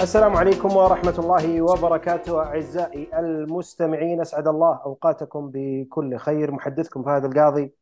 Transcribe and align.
السلام 0.00 0.36
عليكم 0.36 0.76
ورحمة 0.76 1.14
الله 1.18 1.62
وبركاته 1.62 2.42
أعزائي 2.42 3.18
المستمعين 3.18 4.20
أسعد 4.20 4.48
الله 4.48 4.80
أوقاتكم 4.84 5.50
بكل 5.54 6.16
خير. 6.16 6.50
محدثكم 6.50 7.02
فهد 7.02 7.24
القاضي 7.24 7.74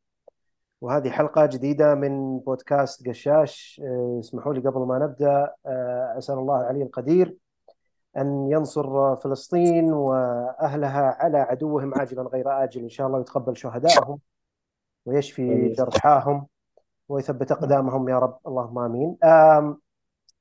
وهذه 0.80 1.10
حلقة 1.10 1.46
جديدة 1.46 1.94
من 1.94 2.38
بودكاست 2.38 3.08
قشاش. 3.08 3.82
أه، 3.84 4.16
اسمحوا 4.20 4.54
لي 4.54 4.60
قبل 4.60 4.80
ما 4.80 4.98
نبدأ 4.98 5.52
أه، 5.66 6.14
أسأل 6.18 6.38
الله 6.38 6.60
العلي 6.60 6.82
القدير 6.82 7.36
أن 8.16 8.48
ينصر 8.50 9.16
فلسطين 9.16 9.92
وأهلها 9.92 11.16
على 11.20 11.38
عدوهم 11.38 11.94
عاجلا 11.94 12.22
غير 12.22 12.64
آجل 12.64 12.82
إن 12.82 12.88
شاء 12.88 13.06
الله 13.06 13.18
ويتقبل 13.18 13.56
شهدائهم 13.56 14.18
ويشفي 15.06 15.68
جرحاهم 15.68 16.46
ويثبت 17.08 17.52
أقدامهم 17.52 18.08
يا 18.08 18.18
رب. 18.18 18.38
اللهم 18.46 18.78
آمين. 18.78 19.16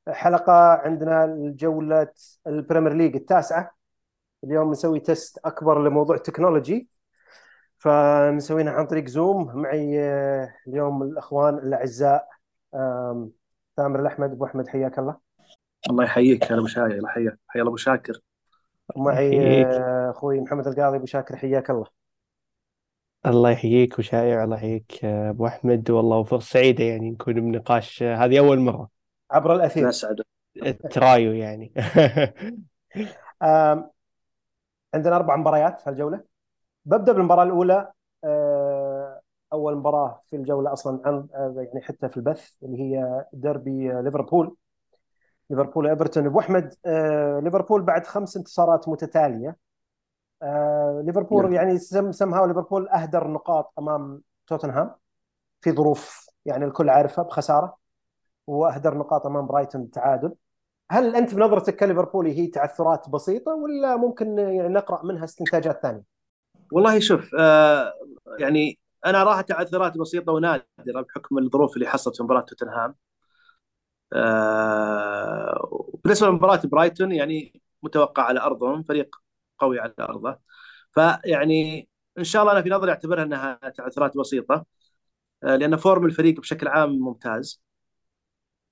آم، 0.07 0.13
حلقة 0.13 0.53
عندنا 0.73 1.25
الجولة 1.25 2.07
ال 2.47 2.53
Premier 2.53 2.93
League 2.93 3.15
التاسعة. 3.15 3.75
اليوم 4.43 4.71
نسوي 4.71 4.99
test 4.99 5.39
أكبر 5.45 5.83
لموضوع 5.83 6.15
ال 6.15 6.22
technology 6.22 6.87
فمسوينها 7.77 8.73
عن 8.73 8.85
طريق 8.85 9.07
Zoom. 9.07 9.57
معي 9.57 9.99
آه، 9.99 10.53
اليوم 10.67 11.03
الأخوان 11.03 11.57
الأعزاء 11.57 12.27
آم، 12.75 13.31
ثامر 13.77 13.99
الأحمد 13.99 14.31
أبو 14.31 14.45
أحمد 14.45 14.67
حياك 14.67 14.99
الله. 14.99 15.17
الله 15.89 16.03
يحييك 16.03 16.51
يا 16.51 16.55
أبو 16.55 16.65
الله 16.65 17.09
يحييك 17.09 17.39
حيا 17.47 17.61
الله 17.61 17.69
أبو 17.69 17.77
شاكر. 17.77 18.19
ومعي 18.95 19.37
يحييك. 19.37 19.67
آه، 19.67 20.09
أخوي 20.11 20.41
محمد 20.41 20.67
القاضي 20.67 20.97
أبو 20.97 21.05
شاكر 21.05 21.35
حياك 21.35 21.69
الله. 21.69 21.85
الله 23.25 23.51
يحييك 23.51 23.99
وشايع 23.99 24.43
الله 24.43 24.55
يحييك 24.55 25.03
يا 25.03 25.29
أبو 25.29 25.47
أحمد 25.47 25.91
والله 25.91 26.17
وفرصه 26.17 26.45
سعيدة 26.45 26.83
يعني 26.83 27.11
نكون 27.11 27.33
بنقاش 27.33 28.03
هذه 28.03 28.39
أول 28.39 28.59
مرة. 28.59 28.89
عبر 29.33 29.55
الأثير. 29.55 29.87
نسعد. 29.87 30.21
ترايو 30.91 31.33
يعني. 31.33 31.73
عندنا 34.93 35.15
أربع 35.15 35.35
مباريات 35.35 35.81
في 35.81 35.89
الجولة 35.89 36.23
ببدأ 36.85 37.11
بالمباراة 37.11 37.43
الأولى. 37.43 37.91
آه، 38.23 39.21
أول 39.53 39.75
مباراة 39.77 40.21
في 40.29 40.35
الجولة 40.35 40.73
أصلا 40.73 41.01
عن 41.05 41.27
آه، 41.35 41.53
يعني 41.57 41.85
حتى 41.85 42.09
في 42.09 42.17
البث 42.17 42.51
اللي 42.63 42.79
هي 42.79 43.25
ديربي 43.33 43.91
آه، 43.93 44.01
ليفربول. 44.01 44.55
ليفربول 45.49 45.87
إيفرتون 45.87 46.25
ابو 46.25 46.39
احمد 46.39 46.73
ليفربول 47.43 47.81
بعد 47.81 48.05
خمس 48.05 48.37
انتصارات 48.37 48.89
متتالية. 48.89 49.57
ليفربول 51.03 51.43
نعم. 51.43 51.53
يعني 51.53 51.77
سم 51.77 52.11
سمها 52.11 52.47
ليفربول 52.47 52.89
أهدر 52.89 53.27
نقاط 53.27 53.73
أمام 53.79 54.21
توتنهام. 54.47 54.95
في 55.61 55.71
ظروف 55.71 56.29
يعني 56.45 56.65
الكل 56.65 56.89
عارفها 56.89 57.23
بخسارة. 57.23 57.82
وأهدر 58.47 58.97
نقاط 58.97 59.25
أمام 59.25 59.47
برايتون 59.47 59.91
تعادل 59.91 60.35
هل 60.91 61.15
أنت 61.15 61.35
بنظرتك 61.35 61.75
كليفربولي 61.75 62.39
هي 62.39 62.47
تعثرات 62.47 63.09
بسيطة 63.09 63.53
ولا 63.55 63.95
ممكن 63.97 64.39
يعني 64.39 64.69
نقرأ 64.69 65.05
منها 65.05 65.23
استنتاجات 65.23 65.81
ثانية؟ 65.81 66.03
والله 66.71 66.99
شوف 66.99 67.35
آه 67.39 67.93
يعني 68.39 68.79
أنا 69.05 69.21
اراها 69.21 69.41
تعثرات 69.41 69.97
بسيطة 69.97 70.31
ونادرة 70.31 71.01
بحكم 71.09 71.37
الظروف 71.37 71.75
اللي 71.75 71.87
حصلت 71.87 72.17
في 72.17 72.23
مباراة 72.23 72.41
توتنهام. 72.41 72.95
آه 74.13 75.89
بالنسبة 76.03 76.27
لمباراة 76.27 76.61
برايتون 76.65 77.11
يعني 77.11 77.61
متوقع 77.83 78.23
على 78.23 78.39
أرضهم 78.39 78.83
فريق 78.83 79.15
قوي 79.59 79.79
على 79.79 79.93
أرضه. 79.99 80.39
فيعني 80.91 81.89
إن 82.17 82.23
شاء 82.23 82.41
الله 82.41 82.53
أنا 82.53 82.61
في 82.61 82.69
نظري 82.69 82.91
أعتبرها 82.91 83.23
أنها 83.23 83.59
تعثرات 83.77 84.17
بسيطة 84.17 84.65
آه 85.43 85.55
لأن 85.55 85.75
form 85.77 86.05
الفريق 86.05 86.39
بشكل 86.41 86.67
عام 86.67 86.91
ممتاز. 86.99 87.63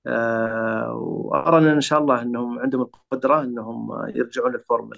وأرى 0.06 1.72
إن 1.72 1.80
شاء 1.80 1.98
الله 1.98 2.22
إنهم 2.22 2.58
عندهم 2.58 2.82
القدرة 2.82 3.40
إنهم 3.42 4.06
يرجعون 4.08 4.52
لل 4.52 4.65
form 4.65 4.90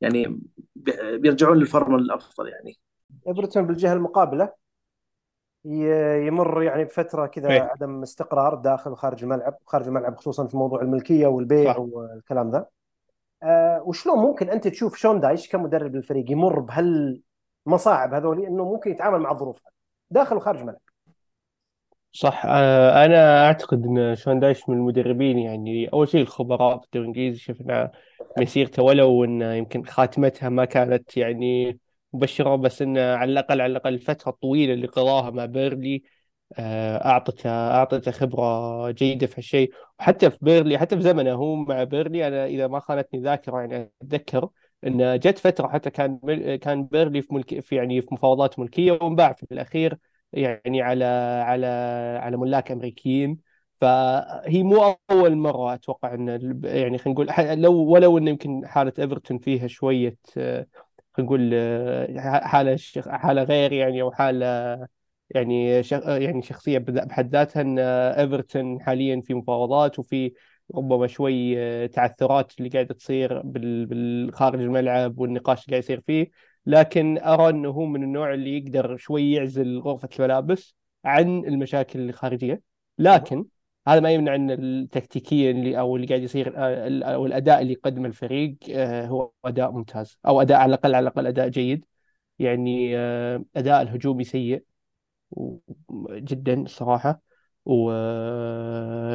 يعني 0.00 0.40
بي- 0.76 1.18
بيرجعون 1.18 1.56
لل 1.56 1.69
form 1.69 1.94
الأفضل 1.94 2.48
يعني. 2.48 2.78
إيفرتون 3.28 3.66
بالجهة 3.66 3.92
المقابلة 3.92 4.52
يمر 5.64 6.62
يعني 6.62 6.84
بفترة 6.84 7.26
كذا 7.26 7.48
إيه. 7.50 7.60
عدم 7.62 8.02
استقرار 8.02 8.54
داخل 8.54 8.90
وخارج 8.90 9.22
الملعب 9.22 9.54
خارج 9.66 9.86
الملعب 9.86 10.16
خصوصا 10.16 10.46
في 10.46 10.56
موضوع 10.56 10.82
الملكية 10.82 11.26
والبيع 11.26 11.72
صح. 11.72 11.78
والكلام 11.78 12.50
ذا. 12.50 12.66
آه 13.42 13.82
وشلون 13.82 14.18
ممكن 14.18 14.50
أنت 14.50 14.68
تشوف 14.68 14.96
شون 14.96 15.20
دايش 15.20 15.48
كمدرب 15.48 15.94
للفريق 15.94 16.30
يمر 16.30 16.58
بهالمصاعب 16.60 18.14
هذولي 18.14 18.46
إنه 18.46 18.64
ممكن 18.64 18.90
يتعامل 18.90 19.18
مع 19.20 19.30
الظروف 19.30 19.60
داخل 20.10 20.36
وخارج 20.36 20.58
الملعب؟ 20.60 20.80
صح. 22.12 22.42
آه، 22.46 23.04
أنا 23.04 23.46
أعتقد 23.46 23.84
إن 23.86 24.16
شون 24.16 24.40
دايش 24.40 24.68
من 24.68 24.76
المدربين 24.76 25.38
يعني 25.38 25.88
أول 25.92 26.08
شيء 26.08 26.20
الخبراء 26.20 26.78
في 26.78 26.84
الدوري 26.84 27.02
الانجليزي 27.04 27.38
شفنا 27.38 27.92
مسيرته 28.38 28.82
ولو 28.82 29.24
إن 29.24 29.42
يمكن 29.42 29.84
خاتمتها 29.84 30.48
ما 30.48 30.64
كانت 30.64 31.16
يعني 31.16 31.78
مبشرة 32.12 32.56
بس 32.56 32.82
انه 32.82 33.00
على 33.14 33.32
الأقل 33.32 33.60
على 33.60 33.70
الأقل 33.70 33.94
الفترة 33.94 34.30
الطويلة 34.30 34.72
اللي 34.74 34.86
قضاها 34.86 35.30
مع 35.30 35.44
بيرلي 35.44 36.02
آه، 36.58 37.06
أعطته 37.06 37.50
أعطته 37.50 38.10
خبرة 38.10 38.90
جيدة 38.90 39.26
في 39.26 39.34
هالشيء. 39.38 39.72
وحتى 40.00 40.30
في 40.30 40.38
بيرنلي 40.42 40.78
حتى 40.78 40.96
في 40.96 41.02
زمنه 41.02 41.32
هو 41.32 41.56
مع 41.56 41.84
بيرنلي 41.84 42.28
أنا 42.28 42.46
إذا 42.46 42.66
ما 42.66 42.80
خانتني 42.80 43.20
ذاكرة 43.20 43.60
يعني 43.60 43.92
أتذكر 44.02 44.48
إن 44.86 45.18
جت 45.18 45.38
فترة 45.38 45.68
حتى 45.68 45.90
كان 45.90 46.18
كان 46.56 46.84
بيرنلي 46.86 47.22
في 47.22 47.34
ملك 47.34 47.60
في 47.60 47.76
يعني 47.76 48.02
في 48.02 48.08
مفاوضات 48.14 48.58
ملكية 48.58 48.92
وانباع 48.92 49.32
في 49.32 49.46
الأخير. 49.52 49.98
يعني 50.32 50.82
على 50.82 51.04
على 51.46 51.66
على 52.22 52.36
ملاك 52.36 52.70
أمريكيين. 52.72 53.38
فهي 53.76 54.62
مو 54.62 54.96
أول 55.10 55.36
مرة 55.36 55.74
أتوقع 55.74 56.14
إن 56.14 56.28
يعني 56.64 56.98
خلينا 56.98 57.10
نقول 57.22 57.62
لو 57.62 57.74
ولو 57.74 58.18
انه 58.18 58.30
يمكن 58.30 58.66
حالة 58.66 58.92
إيفرتون 58.98 59.38
فيها 59.38 59.66
شوية 59.66 60.16
خلينا 60.34 60.66
نقول 61.18 61.54
حالة 62.44 62.78
حالة 63.06 63.42
غير 63.42 63.72
يعني 63.72 64.02
أو 64.02 64.12
حالة 64.12 64.46
يعني 65.30 65.82
يعني 66.06 66.42
شخصية 66.42 66.78
بحد 66.78 67.30
ذاتها 67.32 67.60
إن 67.62 67.78
إيفرتون 67.78 68.82
حاليا 68.82 69.20
في 69.20 69.34
مفاوضات 69.34 69.98
وفي 69.98 70.32
ربما 70.74 71.06
شوي 71.06 71.56
تعثرات 71.88 72.52
اللي 72.58 72.68
قاعدة 72.70 72.94
تصير 72.94 73.42
بال- 73.42 73.86
بالخارج 73.86 74.60
الملعب 74.60 75.18
والنقاش 75.18 75.64
اللي 75.64 75.70
قاعد 75.74 75.82
يصير 75.84 76.00
فيه. 76.00 76.30
لكن 76.66 77.18
أرى 77.18 77.48
إنه 77.50 77.68
هو 77.70 77.86
من 77.86 78.02
النوع 78.02 78.34
اللي 78.34 78.58
يقدر 78.58 78.96
شوي 78.96 79.32
يعزل 79.32 79.78
غرفة 79.78 80.08
الملابس 80.18 80.76
عن 81.04 81.44
المشاكل 81.44 82.00
الخارجية. 82.08 82.62
لكن 82.98 83.46
هذا 83.88 84.00
ما 84.00 84.10
يمنع 84.12 84.34
إن 84.34 84.50
التكتيكيا 84.50 85.50
اللي 85.50 85.78
أو 85.78 85.96
اللي 85.96 86.06
قاعد 86.06 86.22
يصير 86.22 86.52
آه، 86.56 87.14
أو 87.14 87.26
الأداء 87.26 87.62
اللي 87.62 87.72
يقدمه 87.72 88.08
الفريق 88.08 88.56
آه، 88.70 89.06
هو 89.06 89.32
أداء 89.44 89.70
ممتاز. 89.70 90.18
أو 90.26 90.40
أداء 90.42 90.58
على 90.58 90.68
الأقل 90.68 90.94
على 90.94 91.02
الأقل 91.02 91.26
أداء 91.26 91.48
جيد. 91.48 91.84
يعني 92.38 92.98
آه، 92.98 93.44
أداء 93.56 93.82
الهجومي 93.82 94.24
سيء 94.24 94.64
جدا 96.10 96.62
الصراحة 96.62 97.22
و 97.66 97.90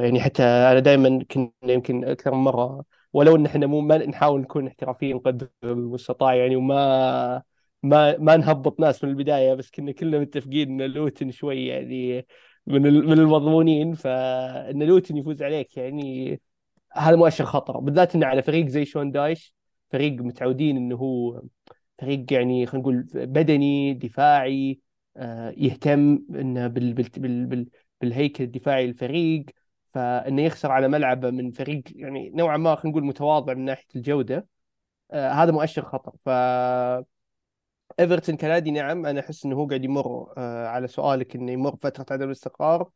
يعني 0.03 0.21
حتى 0.21 0.43
أنا 0.43 0.79
دائما 0.79 1.23
كنا 1.31 1.51
يمكن 1.63 2.05
أكثر 2.05 2.31
من 2.33 2.37
مرة 2.43 2.85
ولو 3.17 3.35
إن 3.35 3.45
إحنا 3.45 3.67
مو 3.67 3.81
ما 3.81 3.97
نحاول 4.05 4.41
نكون 4.41 4.67
احترافيين 4.67 5.19
قدر 5.19 5.49
المستطاع 5.63 6.35
يعني 6.35 6.55
وما 6.55 7.43
ما 7.83 8.17
ما 8.17 8.37
نهبط 8.37 8.79
ناس 8.79 9.03
من 9.03 9.09
البداية 9.09 9.53
بس 9.53 9.71
كنا 9.71 9.91
كلنا 9.91 10.19
متفقين 10.19 10.81
إن 10.81 10.91
لوتن 10.91 11.31
شوي 11.31 11.67
يعني 11.67 12.27
من 12.67 12.81
من 12.81 13.13
المضمونين 13.13 13.93
فإن 13.93 14.83
لوتن 14.83 15.17
يفوز 15.17 15.43
عليك 15.43 15.77
يعني 15.77 16.41
هذا 16.93 17.15
مؤشر 17.15 17.45
خطر. 17.45 17.79
بالذات 17.79 18.15
إنه 18.15 18.25
على 18.27 18.41
فريق 18.43 18.67
زي 18.67 18.85
شون 18.85 19.11
دايش 19.11 19.55
فريق 19.91 20.13
متعودين 20.21 20.77
إنه 20.77 20.95
هو 20.95 21.41
فريق 21.99 22.33
يعني 22.33 22.65
خلينا 22.65 22.81
نقول 22.83 23.05
بدني 23.13 23.93
دفاعي 23.93 24.79
آه، 25.17 25.53
يهتم 25.57 26.19
إنه 26.35 26.67
بال 26.67 26.93
بال 26.93 27.45
بال 27.45 27.67
بالهيكل 28.01 28.43
الدفاعي 28.43 28.87
للفريق. 28.87 29.45
فإنه 29.87 30.41
يخسر 30.41 30.71
على 30.71 30.87
ملعبه 30.87 31.29
من 31.29 31.51
فريق 31.51 31.83
يعني 31.95 32.29
نوعا 32.29 32.57
ما 32.57 32.75
خلينا 32.75 32.89
نقول 32.97 33.05
متواضع 33.05 33.53
من 33.53 33.65
ناحية 33.65 33.87
الجودة. 33.95 34.47
آه، 35.11 35.29
هذا 35.29 35.51
مؤشر 35.51 35.85
خطر. 35.85 36.13
ف 36.25 36.29
إيفرتون 37.99 38.37
كنادي 38.37 38.71
نعم 38.71 39.05
أنا 39.05 39.19
أحس 39.19 39.45
إنه 39.45 39.55
هو 39.55 39.67
قاعد 39.67 39.83
يمر 39.83 40.33
آه، 40.37 40.67
على 40.67 40.87
سؤالك 40.87 41.35
إنه 41.35 41.51
يمر 41.51 41.75
فترة 41.75 42.05
عدم 42.11 42.25
الاستقرار. 42.25 42.89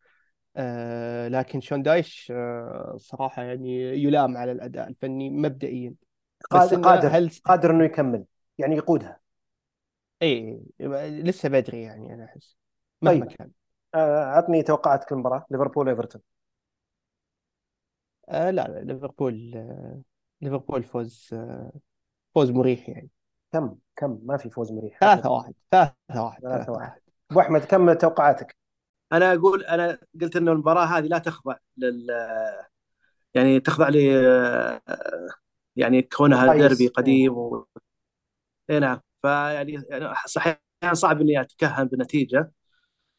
آه، 0.57 1.27
لكن 1.27 1.61
شون 1.61 1.81
دايش 1.81 2.31
آه، 2.35 2.95
صراحة 2.97 3.43
يعني 3.43 4.03
يلام 4.03 4.37
على 4.37 4.51
الأداء 4.51 4.87
الفني 4.87 5.29
مبدئيا. 5.29 5.93
بس 6.53 6.73
قادر 6.73 7.07
هل 7.07 7.31
قادر 7.45 7.71
إنه 7.71 7.83
يكمل 7.83 8.25
يعني 8.57 8.75
يقودها. 8.75 9.19
اي 10.21 10.61
لسه 10.79 11.49
بدري 11.49 11.81
يعني 11.81 12.13
أنا 12.13 12.25
أحس 12.25 12.57
مهما 13.01 13.25
طيب. 13.25 13.37
كان. 13.37 13.51
آه، 13.95 14.25
عطني 14.25 14.63
توقعاتك 14.63 15.11
المباراه 15.11 15.45
ليفربول 15.51 15.89
إيفرتون. 15.89 16.21
آه 18.29 18.51
لا 18.51 18.67
لا 18.67 18.79
ليفربول 18.93 19.51
آه 19.55 20.01
ليفربول 20.41 20.83
فوز 20.83 21.29
آه 21.33 21.71
فوز 22.35 22.51
مريح 22.51 22.89
يعني. 22.89 23.09
كم 23.51 23.75
كم؟ 23.95 24.19
ما 24.23 24.37
في 24.37 24.49
فوز 24.49 24.71
مريح 24.71 24.99
ثلاثة 24.99 25.29
واحد 25.31 25.53
ثلاثة 25.71 25.95
واحد 26.11 26.41
ثلاثة 26.41 26.55
ثلاثة 26.55 26.71
واحد. 26.71 26.89
واحد 26.89 27.01
ابو 27.31 27.39
أحمد 27.39 27.65
كم 27.65 27.93
توقعاتك؟ 27.93 28.57
أنا 29.13 29.33
أقول 29.33 29.63
أنا 29.63 29.97
قلت 30.21 30.35
انه 30.35 30.51
المباراة 30.51 30.85
هذه 30.85 31.05
لا 31.05 31.17
تخضع 31.17 31.55
لل 31.77 32.07
يعني 33.33 33.59
تخضع 33.59 33.89
ل 33.89 33.95
يعني 35.75 36.01
كونها. 36.01 36.53
ديربي 36.53 36.87
قديم 36.87 37.37
و... 37.37 37.67
اي 38.69 38.79
نعم. 38.79 38.99
فيعني 39.21 39.83
يعني 39.89 40.15
صحيح 40.25 40.61
صعب 40.93 41.21
إني 41.21 41.41
أتكهن 41.41 41.87
بنتيجة 41.87 42.51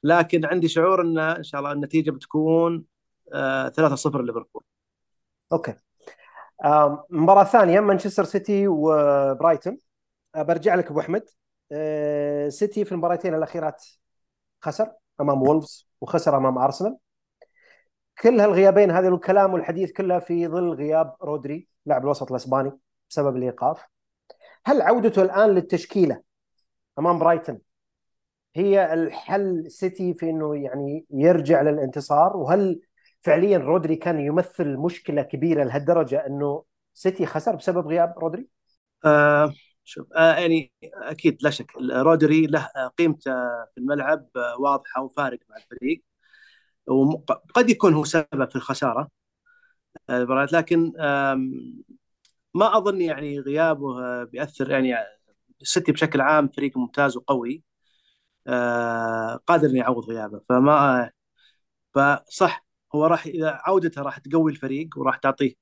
لكن 0.03 0.45
عندي 0.45 0.69
شعور 0.69 1.03
إن 1.03 1.19
إن 1.19 1.43
شاء 1.43 1.61
الله 1.61 1.73
النتيجة 1.73 2.11
بتكون 2.11 2.85
آه 3.33 3.69
3-0 3.69 4.23
ليفربول. 4.23 4.63
okay. 5.53 5.75
مباراة 7.11 7.45
ثانية 7.45 7.81
مانشستر 7.81 8.25
سيتي 8.25 8.69
وبرايتون. 8.69 9.79
آه، 10.35 10.43
برجع 10.43 10.75
لك 10.75 10.91
أبو 10.91 11.01
أحمد. 11.01 11.23
آه، 11.73 12.49
سيتي 12.49 12.85
في 12.85 12.93
المباراتين 12.93 13.35
الأخيرات 13.35 13.85
خسر 14.61 14.93
أمام 15.21 15.43
وولفز 15.43 15.89
وخسر 16.01 16.37
أمام 16.37 16.59
أرسنال. 16.59 16.99
كل 18.23 18.41
هالغيابين 18.41 18.91
هذا 18.91 19.09
الكلام 19.09 19.55
والحديث 19.55 19.93
كله 19.93 20.19
في 20.19 20.49
ظل 20.49 20.75
غياب 20.75 21.17
رودري 21.23 21.69
لاعب 21.87 22.03
الوسط 22.03 22.31
الأسباني 22.31 22.73
بسبب 23.11 23.37
الإيقاف. 23.37 23.85
هل 24.67 24.83
عودته 24.83 25.23
الآن 25.23 25.51
للتشكيلة 25.51 26.23
أمام 26.99 27.19
برايتون 27.19 27.61
هي 28.55 28.93
الحل 28.93 29.71
سيتي 29.71 30.15
في 30.15 30.31
إنه 30.31 30.57
يعني 30.57 31.07
يرجع 31.11 31.63
للانتصار؟ 31.63 32.37
وهل 32.37 32.81
فعليا 33.23 33.59
رودري 33.59 33.97
كان 33.97 34.21
يمثل 34.21 34.77
مشكلة 34.77 35.23
كبيرة 35.23 35.65
لهالدرجة 35.65 36.27
إنه 36.27 36.65
سيتي 36.95 37.27
خسر 37.27 37.57
بسبب 37.57 37.87
غياب 37.87 38.15
رودري؟ 38.19 38.49
آه 39.05 39.55
شوف 39.85 40.13
آه 40.13 40.35
يعني 40.35 40.73
أكيد 40.83 41.39
لا 41.43 41.51
شك. 41.51 41.73
رودري 41.93 42.47
له 42.47 42.69
قيمته 42.99 43.33
في 43.65 43.79
الملعب 43.79 44.29
آه، 44.37 44.61
واضحة 44.61 45.03
وفارق 45.03 45.39
مع 45.51 45.57
الفريق. 45.57 46.05
وقد 46.87 47.71
يكون 47.71 47.95
هو 47.95 48.05
سبب 48.05 48.51
في 48.51 48.57
الخسارة 48.57 49.09
آه، 50.11 50.17
المباراة 50.17 50.49
لكن 50.53 50.93
ما 52.55 52.77
أظن 52.79 53.01
يعني 53.01 53.39
غيابه 53.41 54.05
آه، 54.05 54.25
بيأثر. 54.25 54.71
يعني 54.71 54.95
السيتي 55.63 55.93
بشكل 55.93 56.21
عام 56.21 56.49
فريق 56.49 56.79
ممتاز 56.79 57.17
وقوي 57.17 57.63
آه، 58.47 59.41
قادر 59.47 59.71
إنه 59.71 59.79
يعوض 59.79 60.05
غيابه. 60.11 60.41
فما 60.49 61.11
فصح 61.95 62.62
هو 62.95 63.07
راح 63.07 63.27
إذا 63.27 63.61
عودته 63.65 64.03
راح 64.03 64.19
تقوي 64.19 64.53
الفريق 64.53 64.89
وراح 64.97 65.17
تعطيه 65.17 65.55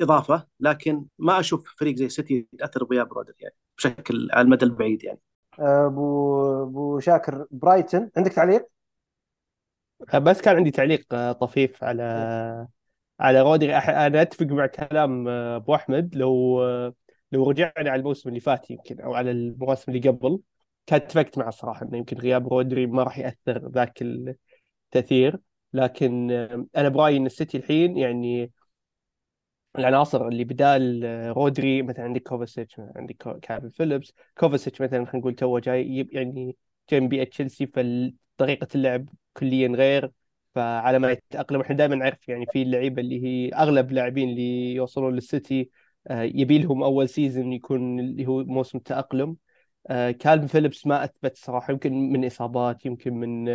إضافة 0.00 0.46
لكن 0.60 1.04
ما 1.18 1.40
أشوف 1.40 1.74
فريق 1.78 1.96
زي 1.96 2.06
السيتي 2.06 2.46
يتأثر 2.52 2.84
بغياب 2.84 3.12
رودري 3.12 3.34
يعني 3.40 3.54
بشكل 3.78 4.28
على 4.32 4.44
المدى 4.44 4.64
البعيد 4.64 5.04
يعني. 5.04 5.20
آه، 5.58 5.86
ابو 5.86 6.62
أبو 6.62 7.00
شاكر 7.00 7.46
برايتون 7.50 8.10
عندك 8.16 8.32
تعليق؟ 8.32 8.68
بس 10.14 10.40
كان 10.40 10.56
عندي 10.56 10.70
تعليق 10.70 11.14
آه، 11.14 11.32
طفيف 11.32 11.84
على 11.84 12.02
على 13.20 13.40
رودري. 13.40 13.80
أح- 13.80 13.88
أنا 13.88 14.22
أتفق 14.22 14.46
مع 14.46 14.66
كلام 14.66 15.28
آه، 15.28 15.56
أبو 15.56 15.74
أحمد. 15.74 16.16
لو 16.16 16.62
آه، 16.62 16.94
لو 17.32 17.50
رجعنا 17.50 17.72
على 17.90 17.94
الموسم 17.94 18.28
اللي 18.28 18.40
فات 18.40 18.70
يمكن 18.70 19.00
أو 19.00 19.14
على 19.14 19.30
المواسم 19.30 19.92
اللي 19.92 20.08
قبل 20.08 20.40
كان 20.86 21.00
اتفقت 21.00 21.38
معه 21.38 21.50
صراحة 21.50 21.86
إنه 21.86 21.98
يمكن 21.98 22.16
غياب 22.16 22.48
رودري 22.48 22.86
ما 22.86 23.02
راح 23.02 23.18
يأثر 23.18 23.68
ذاك 23.68 24.02
التأثير. 24.02 25.38
لكن 25.74 26.30
أنا 26.76 26.88
برايي 26.88 27.16
إن 27.16 27.26
السيتي 27.26 27.56
الحين 27.58 27.96
يعني 27.98 28.52
العناصر 29.78 30.28
اللي 30.28 30.44
بدال 30.44 31.04
آه، 31.04 31.32
رودري 31.32 31.82
مثلا 31.82 32.04
عندك 32.04 32.22
كوفاسيتش 32.22 32.76
عندك 32.96 33.16
كالفن 33.42 33.70
فيليبس. 33.70 34.12
كوفاسيتش 34.38 34.80
مثلا 34.80 35.04
خلينا 35.06 35.18
نقول 35.18 35.34
تو 35.34 35.58
جاي 35.58 36.08
يعني 36.12 36.56
جاي 36.90 37.00
من 37.00 37.08
بيئة 37.08 37.24
تشيلسي 37.24 37.66
فطريقة 37.66 38.68
اللعب 38.74 39.08
كليا 39.32 39.68
غير. 39.68 40.10
فعلى 40.54 40.98
ما 40.98 41.10
يتأقلم 41.12 41.60
إحنا 41.60 41.76
دائما 41.76 41.94
نعرف 41.94 42.28
يعني 42.28 42.46
في 42.46 42.62
اللعيبة 42.62 43.02
اللي 43.02 43.24
هي 43.24 43.48
أغلب 43.54 43.90
اللاعبين 43.90 44.28
اللي 44.28 44.74
يوصلون 44.74 45.14
للسيتي 45.14 45.70
آه، 46.06 46.22
يبي 46.22 46.58
لهم 46.58 46.82
أول 46.82 47.08
season 47.08 47.52
يكون 47.52 48.00
اللي 48.00 48.26
هو 48.26 48.44
موسم 48.44 48.78
تأقلم. 48.78 49.36
آه، 49.86 50.10
كالفن 50.10 50.46
فيليبس 50.46 50.86
ما 50.86 51.04
أثبت 51.04 51.36
صراحة 51.36 51.72
يمكن 51.72 51.92
من 52.12 52.24
إصابات 52.26 52.86
يمكن 52.86 53.14
من 53.14 53.48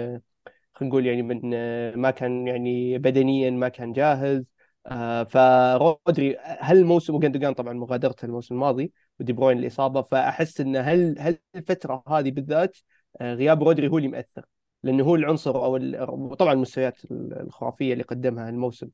خلينا 0.79 0.91
نقول 0.91 1.05
يعني 1.05 1.21
من 1.21 1.51
آه، 1.53 1.95
ما 1.95 2.11
كان 2.11 2.47
يعني 2.47 2.97
بدنيا 2.97 3.49
ما 3.49 3.69
كان 3.69 3.93
جاهز. 3.93 4.45
آه، 4.87 5.23
فرودري 5.23 6.37
هل 6.39 6.77
الموسم 6.77 7.15
وجندوجان 7.15 7.53
طبعا 7.53 7.73
مغادرته 7.73 8.25
الموسم 8.25 8.55
الماضي 8.55 8.93
ودي 9.19 9.33
بروين 9.33 9.59
الإصابة 9.59 10.01
فأحس 10.01 10.61
إن 10.61 10.75
هل 10.75 11.15
هل 11.19 11.37
الفترة 11.55 12.03
هذه 12.07 12.31
بالذات 12.31 12.77
آه، 13.21 13.33
غياب 13.33 13.63
رودري 13.63 13.87
هو 13.87 13.97
اللي 13.97 14.09
مؤثر 14.09 14.45
لأنه 14.83 15.03
هو 15.03 15.15
العنصر 15.15 15.55
أو 15.65 16.33
طبعا 16.33 16.53
المستويات 16.53 16.97
الخرافية 17.11 17.93
اللي 17.93 18.03
قدمها 18.03 18.49
الموسم. 18.49 18.89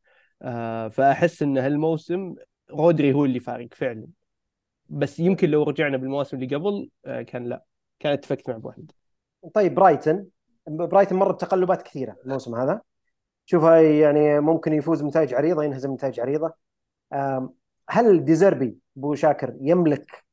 فأحس 0.91 1.41
إن 1.43 1.57
هالموسم 1.57 2.35
رودري 2.71 3.13
هو 3.13 3.25
اللي 3.25 3.39
فارق 3.39 3.73
فعلا. 3.73 4.07
بس 4.89 5.19
يمكن 5.19 5.49
لو 5.49 5.63
رجعنا 5.63 5.97
بالمواسم 5.97 6.37
اللي 6.37 6.55
قبل 6.55 6.89
كان 7.03 7.45
لا 7.45 7.65
كان 7.99 8.13
اتفقت 8.13 8.49
مع 8.49 8.55
ابو 8.55 8.71
طيب 9.53 9.75
برايتون 9.75 10.34
برايتون 10.67 11.19
مر 11.19 11.31
بتقلبات 11.31 11.81
كثيرة 11.81 12.15
الموسم 12.25 12.55
هذا. 12.55 12.81
شوفها 13.45 13.81
يعني 13.81 14.39
ممكن 14.39 14.73
يفوز 14.73 15.01
بنتائج 15.01 15.33
عريضة 15.33 15.63
ينهزم 15.63 15.89
بنتائج 15.89 16.19
عريضة. 16.19 16.53
هل 17.89 18.25
دي 18.25 18.40
زيربي 18.40 18.77
ابو 18.97 19.15
شاكر 19.15 19.55
يملك 19.61 20.25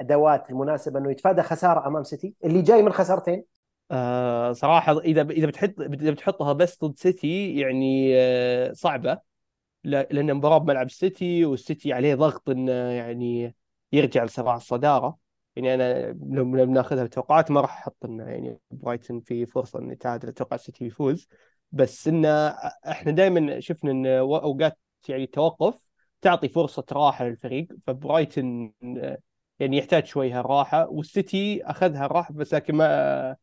أدوات 0.00 0.50
المناسبة 0.50 0.98
إنه 0.98 1.10
يتفادى 1.10 1.42
خسارة 1.42 1.86
أمام 1.86 2.02
سيتي؟ 2.02 2.34
اللي 2.44 2.62
جاي 2.62 2.82
من 2.82 2.92
خسارتين؟ 2.92 3.44
آه 3.90 4.52
صراحة 4.52 4.98
إذا 4.98 5.22
إذا 5.22 5.46
بتحط 5.46 5.80
إذا 5.80 6.10
بتحطها 6.10 6.52
بس 6.52 6.84
ضد 6.84 6.98
سيتي 6.98 7.56
يعني 7.56 8.12
آه 8.16 8.72
صعبة. 8.72 9.18
لا- 9.84 10.08
لأن 10.10 10.34
مباراة 10.34 10.58
بملعب 10.58 10.86
السيتي 10.86 11.44
والسيتي 11.44 11.92
عليه 11.92 12.14
ضغط 12.14 12.50
إنه 12.50 12.72
يعني 12.72 13.54
يرجع 13.92 14.24
لصراع 14.24 14.56
الصدارة. 14.56 15.23
يعني 15.56 15.74
أنا 15.74 16.12
لو 16.32 16.44
بناخذها 16.44 17.04
بتوقعات 17.04 17.50
ما 17.50 17.60
راح 17.60 17.78
أحط 17.78 18.04
إنه 18.04 18.24
يعني 18.30 18.58
برايتون 18.70 19.20
في 19.20 19.46
فرصة 19.46 19.78
إنه 19.78 19.92
يتعادل 19.92 20.28
أتوقع 20.28 20.54
السيتي 20.54 20.84
يفوز 20.84 21.28
بس 21.72 22.08
إنه 22.08 22.28
إحنا 22.88 23.12
دائما 23.12 23.60
شفنا 23.60 23.90
إن 23.90 24.06
أوقات 24.06 24.78
يعني 25.08 25.24
التوقف 25.24 25.88
تعطي 26.22 26.48
فرصة 26.48 26.84
راحة 26.92 27.24
للفريق 27.24 27.68
فبرايتون 27.86 28.72
يعني 29.58 29.76
يحتاج 29.78 30.06
شوي 30.06 30.32
هالراحة 30.32 30.88
والسيتي 30.88 31.64
أخذها 31.64 32.06
الراحة 32.06 32.34
بس 32.34 32.54
لكن 32.54 32.74
ما 32.74 33.36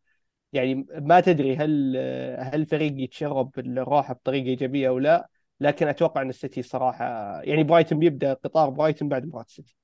يعني 0.54 0.88
ما 0.92 1.20
تدري 1.20 1.56
هل 1.58 1.98
هل 2.40 2.62
الفريق 2.62 2.94
يتشرب 3.02 3.60
الراحه 3.60 4.14
بطريقة 4.14 4.46
إيجابية 4.48 4.90
أو 4.90 5.00
لا 5.00 5.30
لكن 5.60 5.88
أتوقع 5.88 6.22
إن 6.22 6.30
السيتي 6.30 6.62
صراحة 6.64 7.06
يعني 7.44 7.64
برايتون 7.64 8.00
بيبدأ 8.00 8.34
قطار 8.34 8.70
برايتون 8.70 9.10
بعد 9.10 9.26
مباراة 9.26 9.44
السيتي. 9.46 9.76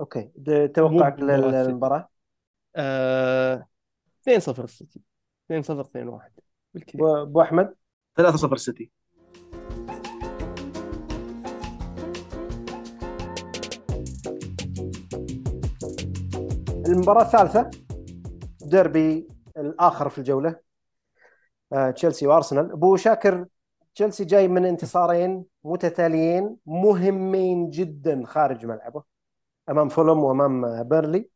okay. 0.00 0.30
توقعك. 0.74 1.20
للمباراة؟ 1.20 2.08
آه 2.76 3.66
2-0 4.28 4.64
السيتي 4.64 5.00
2-0 5.52 5.84
2-1 5.84 6.30
بالكثير 6.74 7.22
أبو 7.22 7.42
أحمد؟ 7.42 7.74
3-0 8.20 8.52
السيتي 8.52 8.90
المباراة 16.86 17.22
الثالثة 17.22 17.70
ديربي 18.60 19.28
الآخر 19.56 20.08
في 20.08 20.18
الجولة. 20.18 20.56
آه، 21.72 21.90
تشيلسي 21.90 22.26
وأرسنال. 22.26 22.72
أبو 22.72 22.96
شاكر 22.96 23.46
تشيلسي 23.94 24.24
جاي 24.24 24.48
من 24.48 24.64
انتصارين 24.64 25.44
متتاليين 25.64 26.56
مهمين 26.66 27.70
جدا 27.70 28.22
خارج 28.26 28.66
ملعبه. 28.66 29.15
أمام 29.68 29.88
فولهام 29.88 30.24
وأمام 30.24 30.64
آه، 30.64 30.82
بيرنلي 30.82 31.30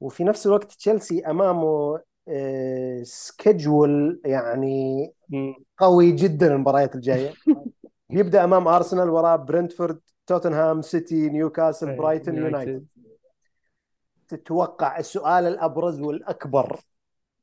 وفي 0.00 0.24
نفس 0.24 0.46
الوقت 0.46 0.72
تشيلسي 0.72 1.20
أمامه 1.26 2.00
آه، 2.28 3.02
schedule 3.02 4.20
يعني 4.24 5.12
مم. 5.28 5.54
قوي 5.78 6.12
جدا 6.12 6.46
المباريات 6.54 6.94
الجاية 6.94 7.32
يبدأ 8.10 8.44
أمام 8.44 8.68
أرسنال 8.68 9.10
وراه 9.10 9.36
برنتفورد 9.36 10.00
توتنهام 10.26 10.82
سيتي 10.82 11.28
نيوكاسل 11.28 11.96
برايتون 11.96 12.36
يونايتد 12.36 12.86
تتوقع 14.28 14.98
السؤال 14.98 15.46
الأبرز 15.46 16.00
والأكبر 16.00 16.80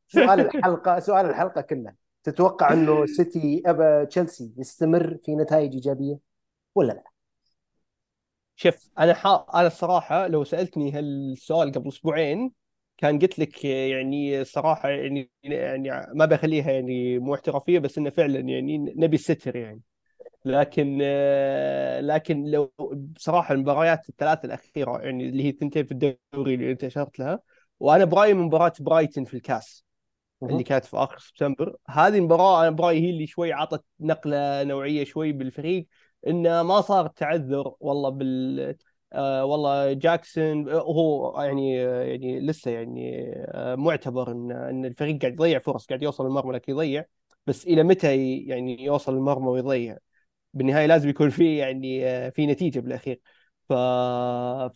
سؤال 0.07 0.39
الحلقة 0.39 0.99
سؤال 1.09 1.25
الحلقة 1.25 1.61
كلها 1.61 1.95
تتوقع 2.23 2.73
إنه 2.73 3.05
سيتي 3.05 3.63
آه 3.65 4.03
تشيلسي 4.03 4.53
يستمر 4.57 5.17
في 5.23 5.35
نتائج 5.35 5.73
إيجابية 5.73 6.17
ولا 6.75 6.93
لا؟ 6.93 7.14
شوف 8.55 8.89
أنا 8.99 9.13
حا... 9.13 9.45
أنا 9.53 9.67
الصراحه 9.67 10.27
لو 10.27 10.43
سألتني 10.43 10.91
هالسؤال 10.91 11.71
قبل 11.71 11.87
أسبوعين 11.87 12.51
كان 12.97 13.19
قلت 13.19 13.39
لك 13.39 13.65
يعني 13.65 14.43
صراحة 14.43 14.89
يعني 14.89 15.31
يعني 15.43 15.89
ما 16.13 16.25
بخليها 16.25 16.71
يعني 16.71 17.19
مو 17.19 17.35
احترافية 17.35 17.79
بس 17.79 17.97
إنه 17.97 18.09
فعلا 18.09 18.39
يعني 18.39 18.77
نبي 18.77 19.15
الستر 19.15 19.55
يعني. 19.55 19.81
لكن 20.45 20.97
لكن 22.01 22.43
لو 22.45 22.73
بصراحه 23.15 23.53
المباريات 23.53 24.09
الثلاث 24.09 24.45
الأخيرة 24.45 24.99
يعني 25.01 25.29
اللي 25.29 25.43
هي 25.43 25.49
الثنتين 25.49 25.85
في 25.85 25.91
الدوري 25.91 26.53
اللي 26.55 26.71
أنت 26.71 26.83
أشرت 26.83 27.19
لها 27.19 27.39
وأنا 27.79 28.05
برايي 28.05 28.33
من 28.33 28.43
مباراة 28.43 28.73
برايتن 28.79 29.23
في 29.25 29.33
الكاس 29.33 29.85
اللي 30.43 30.63
كانت 30.63 30.85
في 30.85 30.97
آخر 30.97 31.19
سبتمبر. 31.19 31.75
هذه 31.89 32.17
المباراة 32.17 32.61
أنا 32.61 32.69
برايي 32.69 33.01
هي 33.01 33.09
اللي 33.09 33.27
شوي 33.27 33.53
عطت 33.53 33.85
نقلة 33.99 34.63
نوعية 34.63 35.03
شوي 35.03 35.31
بالفريق. 35.31 35.87
إنه 36.27 36.63
ما 36.63 36.81
صار 36.81 37.07
تعذر 37.07 37.75
والله 37.79 38.09
بال 38.09 38.75
آه 39.13 39.45
والله 39.45 39.93
جاكسون 39.93 40.69
هو 40.69 41.41
يعني 41.41 41.75
يعني 41.75 42.39
لسه 42.39 42.71
يعني 42.71 43.23
آه 43.47 43.75
معتبر 43.75 44.31
إن 44.31 44.51
إن 44.51 44.85
الفريق 44.85 45.21
قاعد 45.21 45.33
يضيع 45.33 45.59
فرص 45.59 45.85
قاعد 45.87 46.03
يوصل 46.03 46.25
المرمى 46.25 46.53
لكن 46.53 46.71
يضيع. 46.73 47.05
بس 47.47 47.65
إلى 47.67 47.83
متى 47.83 48.37
يعني 48.37 48.83
يوصل 48.83 49.13
المرمى 49.13 49.47
ويضيع؟ 49.47 49.97
بالنهاية 50.53 50.85
لازم 50.85 51.09
يكون 51.09 51.29
في 51.29 51.57
يعني 51.57 52.07
آه 52.07 52.29
في 52.29 52.47
نتيجة 52.47 52.79
بالأخير. 52.79 53.21
ف 53.69 53.73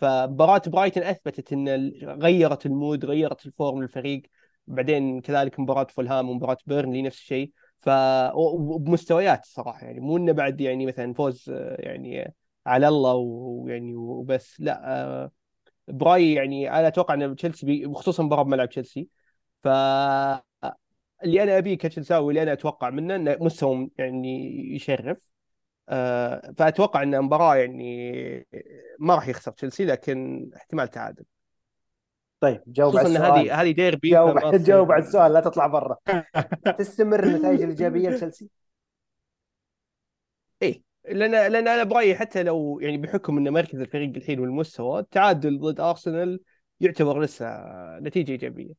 فمباراة 0.02 0.62
برايتون 0.68 1.04
أثبتت 1.04 1.54
إن 1.54 1.70
غيرت 2.04 2.66
ال 2.66 2.74
mood 2.74 3.06
غيرت 3.06 3.46
ال 3.46 3.53
form 3.53 3.82
للفريق. 3.82 4.22
بعدين 4.68 5.22
كذلك 5.22 5.60
مباراة 5.60 5.88
فولهام 5.90 6.30
ومباراة 6.30 6.58
بيرنلي 6.68 7.02
نفس 7.02 7.18
الشيء. 7.18 7.52
ف 7.80 7.90
وبمستويات 8.36 9.46
صراحة 9.46 9.86
يعني 9.86 10.00
مو 10.00 10.18
إنه 10.18 10.32
بعد 10.32 10.62
يعني 10.62 10.86
مثلا 10.86 11.14
فوز 11.14 11.50
آه، 11.50 11.78
يعني 11.80 12.34
على 12.66 12.88
الله 12.88 13.14
ويعني 13.16 13.96
وبس 13.96 14.62
لا 14.62 14.82
آه، 15.04 15.32
براي 15.88 16.34
يعني 16.34 16.72
أنا 16.80 16.88
أتوقع 16.88 17.14
إن 17.14 17.36
تشيلسي 17.36 17.86
وخصوصا 17.86 18.24
مباراه 18.24 18.44
بملعب 18.44 18.70
تشيلسي. 18.70 19.10
ف 19.64 19.68
اللي 21.24 21.44
أنا 21.44 21.58
أبيه 21.58 21.78
كتشيلساوي 21.78 22.26
واللي 22.26 22.44
أنا 22.44 22.54
أتوقع 22.54 22.90
منه 22.90 23.16
انه 23.16 23.38
مستوى 23.42 23.90
يعني 23.98 24.52
يشرف 24.76 25.30
آه، 25.90 26.54
فأتوقع 26.58 27.04
إن 27.04 27.16
المباراه 27.16 27.56
يعني 27.56 28.48
ما 29.00 29.16
راح 29.16 29.28
يخسر 29.28 29.52
تشيلسي 29.52 29.86
لكن 29.86 30.50
احتمال 30.56 30.88
تعادل. 30.88 31.26
طيب 32.40 32.62
جاوب 32.68 32.98
على 32.98 33.08
السؤال 33.08 33.40
هذه 33.40 33.62
هذه 33.62 33.72
ديربي 33.72 34.10
جاوب 34.10 34.38
جاوب 34.68 34.92
على 34.92 35.04
السؤال 35.04 35.34
لا 35.34 35.40
تطلع 35.40 35.68
برا. 35.68 35.98
تستمر 36.80 37.24
النتائج 37.24 37.62
الإيجابية 37.62 38.10
لتشيلسي؟ 38.10 38.50
إيه 40.62 40.84
لأن 41.06 41.32
لأن 41.32 41.68
أنا 41.68 41.84
برأيي 41.84 42.16
حتى 42.16 42.44
لو 42.44 42.80
يعني 42.80 42.98
بحكم 42.98 43.38
إن 43.38 43.54
مركز 43.54 43.82
الفريق 43.82 44.16
الحين 44.16 44.40
والمستوى 44.40 45.00
التعادل 45.00 45.60
ضد 45.60 45.80
أرسنال 45.80 46.40
يعتبر 46.80 47.22
لسه 47.22 47.46
نتيجة 48.00 48.32
إيجابية. 48.32 48.74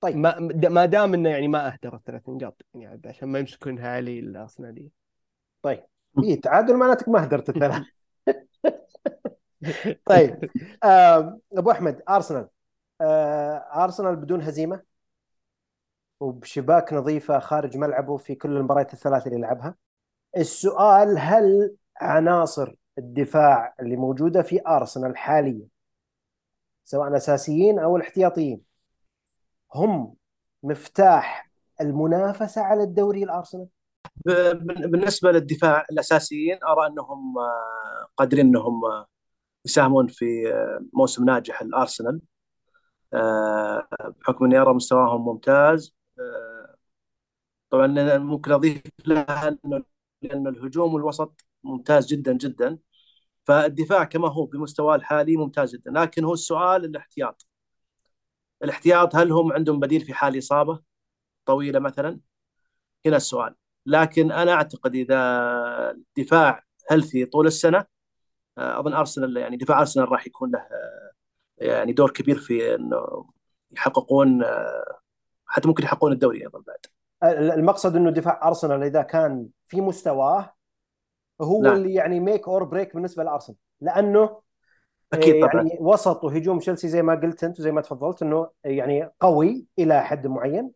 طيب. 0.00 0.16
ما 0.16 0.38
ما 0.68 0.86
دام 0.86 1.14
إنه 1.14 1.28
يعني 1.28 1.48
ما 1.48 1.72
أهدر 1.72 1.94
الثلاث 1.96 2.28
نقاط 2.28 2.62
يعني 2.74 3.02
عشان 3.04 3.28
ما 3.28 3.38
يمسكونها 3.38 3.88
علي 3.88 4.18
الأرسنالية. 4.18 4.88
طيب. 5.62 5.82
اي 6.24 6.36
تعادل 6.36 6.76
معناتك 6.76 7.08
ما 7.08 7.24
هدرت 7.24 7.48
الثلاث. 7.48 7.82
طيب 10.06 10.50
أبو 11.52 11.70
أحمد 11.70 12.02
أرسنال. 12.08 12.48
آه، 13.00 13.84
أرسنال 13.84 14.16
بدون 14.16 14.42
هزيمة 14.42 14.82
وبشباك 16.20 16.92
نظيفة 16.92 17.38
خارج 17.38 17.76
ملعبه 17.76 18.16
في 18.16 18.34
كل 18.34 18.56
المباريات 18.56 18.94
الثلاث 18.94 19.26
اللي 19.26 19.40
لعبها. 19.40 19.74
السؤال 20.36 21.18
هل 21.18 21.76
عناصر 22.00 22.74
الدفاع 22.98 23.74
اللي 23.80 23.96
موجودة 23.96 24.42
في 24.42 24.60
أرسنال 24.66 25.16
حاليا 25.16 25.66
سواء 26.84 27.16
أساسيين 27.16 27.78
أو 27.78 27.96
الاحتياطيين 27.96 28.62
هم 29.74 30.14
مفتاح 30.62 31.50
المنافسة 31.80 32.62
على 32.62 32.82
الدوري 32.82 33.22
الأرسنال؟ 33.22 33.68
بالنسبة 34.64 35.32
للدفاع 35.32 35.86
الأساسيين 35.90 36.58
أرى 36.64 36.86
أنهم 36.86 37.38
آه، 37.38 38.08
قادرين 38.16 38.46
أنهم 38.46 38.84
آه، 38.84 39.06
يساهمون 39.64 40.06
في 40.08 40.52
آه، 40.54 40.80
موسم 40.92 41.24
ناجح 41.24 41.62
الأرسنال. 41.62 42.20
آه، 43.14 43.88
بحكم 44.20 44.44
اني 44.44 44.58
ارى 44.58 44.74
مستواهم 44.74 45.24
ممتاز. 45.24 45.94
آه، 46.18 46.76
طبعا 47.70 48.18
ممكن 48.18 48.52
أضيف 48.52 48.82
لها 49.06 49.48
انه 49.48 49.84
لأن 50.22 50.46
الهجوم 50.46 50.94
والوسط 50.94 51.44
ممتاز 51.64 52.06
جدا 52.06 52.32
جدا. 52.32 52.78
فالدفاع 53.44 54.04
كما 54.04 54.28
هو 54.28 54.46
بمستواه 54.46 54.94
الحالي 54.96 55.36
ممتاز 55.36 55.76
جدا. 55.76 55.90
لكن 55.90 56.24
هو 56.24 56.32
السؤال 56.34 56.84
الاحتياط. 56.84 57.46
الاحتياط 58.64 59.16
هل 59.16 59.32
هم 59.32 59.52
عندهم 59.52 59.80
بديل 59.80 60.00
في 60.00 60.14
حال 60.14 60.38
إصابة 60.38 60.80
طويلة 61.46 61.78
مثلا؟ 61.80 62.20
هنا 63.06 63.16
السؤال. 63.16 63.54
لكن 63.86 64.32
أنا 64.32 64.52
أعتقد 64.52 64.94
إذا 64.94 65.16
الدفاع 65.90 66.64
healthy 66.90 67.24
طول 67.26 67.46
السنة 67.46 67.86
أظن 68.60 68.92
أرسنال 68.92 69.36
يعني 69.36 69.56
دفاع 69.56 69.80
أرسنال 69.80 70.12
راح 70.12 70.26
يكون 70.26 70.50
له 70.50 70.58
آه، 70.58 71.12
يعني 71.56 71.92
دور 71.92 72.10
كبير 72.10 72.38
في 72.38 72.74
إنه 72.74 73.26
يحققون 73.72 74.42
آه، 74.42 74.98
حتى 75.46 75.68
ممكن 75.68 75.84
يحققون 75.84 76.12
الدوري 76.12 76.42
أيضا 76.42 76.62
بعد 76.66 76.78
المقصد 77.52 77.96
إنه 77.96 78.10
دفاع 78.10 78.48
أرسنال 78.48 78.82
إذا 78.82 79.02
كان 79.02 79.48
في 79.66 79.80
مستواه 79.80 80.54
هو 81.40 81.62
نعم. 81.62 81.74
اللي 81.74 81.94
يعني 81.94 82.20
make 82.20 82.48
or 82.48 82.64
break 82.64 82.94
بالنسبة 82.94 83.24
لأرسنال 83.24 83.58
لأنه 83.80 84.40
أكيد 85.12 85.44
آه، 85.44 85.48
طبعا 85.48 85.62
يعني 85.62 85.78
وسط 85.80 86.24
وهجوم 86.24 86.58
تشيلسي 86.58 86.88
زي 86.88 87.02
ما 87.02 87.14
قلت 87.14 87.44
أنت 87.44 87.60
وزي 87.60 87.72
ما 87.72 87.80
تفضلت 87.80 88.22
إنه 88.22 88.50
يعني 88.64 89.10
قوي 89.20 89.66
إلى 89.78 90.04
حد 90.04 90.26
معين 90.26 90.70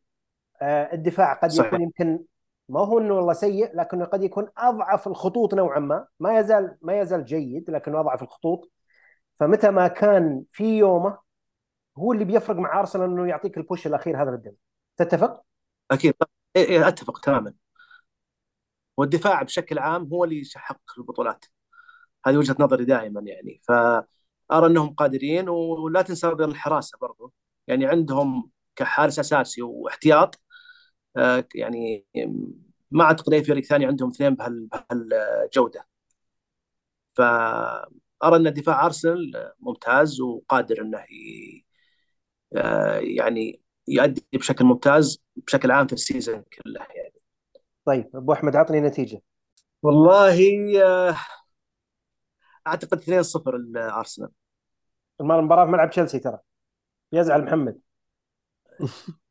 آه، 0.62 0.94
الدفاع 0.94 1.32
قد 1.32 1.50
صحيح. 1.50 1.66
يكون 1.66 1.82
يمكن 1.82 2.24
ما 2.68 2.80
هو 2.80 2.98
إنه 2.98 3.14
والله 3.14 3.32
سيء 3.32 3.76
لكنه 3.76 4.04
قد 4.04 4.22
يكون 4.22 4.48
أضعف 4.58 5.08
الخطوط 5.08 5.54
نوعا 5.54 5.78
ما. 5.78 6.06
ما 6.20 6.38
يزال 6.38 6.76
ما 6.82 7.00
يزال 7.00 7.24
جيد 7.24 7.70
لكنه 7.70 8.00
أضعف 8.00 8.22
الخطوط. 8.22 8.70
فمتى 9.40 9.70
ما 9.70 9.88
كان 9.88 10.44
في 10.52 10.78
يومه 10.78 11.18
هو 11.98 12.12
اللي 12.12 12.24
بيفرق 12.24 12.56
مع 12.56 12.80
أرسنال 12.80 13.10
إنه 13.10 13.28
يعطيك 13.28 13.56
البوش 13.56 13.86
الأخير 13.86 14.22
هذا 14.22 14.30
للدوري 14.30 14.56
تتفق؟ 14.96 15.42
أكيد. 15.90 16.14
إيه 16.56 16.64
إيه 16.64 16.88
أتفق 16.88 17.18
تماما. 17.20 17.54
والدفاع 18.96 19.42
بشكل 19.42 19.78
عام 19.78 20.08
هو 20.12 20.24
اللي 20.24 20.42
يحقق 20.56 20.98
البطولات. 20.98 21.44
هذه 22.26 22.36
وجهة 22.36 22.56
نظري 22.58 22.84
دائما 22.84 23.20
يعني. 23.20 23.60
فأرى 23.68 24.66
أنهم 24.66 24.94
قادرين 24.94 25.48
ولا 25.48 26.02
تنسى 26.02 26.26
أيضاً 26.28 26.44
الحراسة 26.44 26.98
برضو. 27.00 27.32
يعني 27.66 27.86
عندهم 27.86 28.50
كحارس 28.76 29.18
أساسي 29.18 29.62
واحتياط 29.62 30.40
يعني 31.54 32.06
ما 32.90 33.04
أعتقد 33.04 33.32
أي 33.34 33.44
فريق 33.44 33.64
ثاني 33.64 33.86
عندهم 33.86 34.10
اثنين 34.10 34.34
بهال- 34.34 34.68
بهالجودة. 34.90 35.86
فأرى 37.14 38.36
أن 38.36 38.52
دفاع 38.52 38.86
أرسنال 38.86 39.52
ممتاز 39.60 40.20
وقادر 40.20 40.80
أنه 40.82 40.98
ي- 40.98 41.64
آه، 42.56 42.98
يعني 42.98 43.60
يؤدي 43.88 44.26
بشكل 44.34 44.64
ممتاز 44.64 45.22
بشكل 45.36 45.70
عام 45.70 45.86
في 45.86 45.92
السيزون 45.92 46.42
كله 46.42 46.80
يعني. 46.80 47.14
طيب 47.84 48.10
أبو 48.16 48.32
أحمد 48.32 48.56
عطني 48.56 48.80
نتيجة. 48.80 49.22
والله 49.82 50.38
آه، 50.84 51.16
أعتقد 52.66 52.98
2-0 52.98 53.56
الأرسنال 53.56 54.30
المباراة 55.20 55.64
في 55.64 55.70
ملعب 55.70 55.90
تشيلسي 55.90 56.18
ترى. 56.18 56.38
يزعل 57.12 57.44
محمد. 57.44 57.80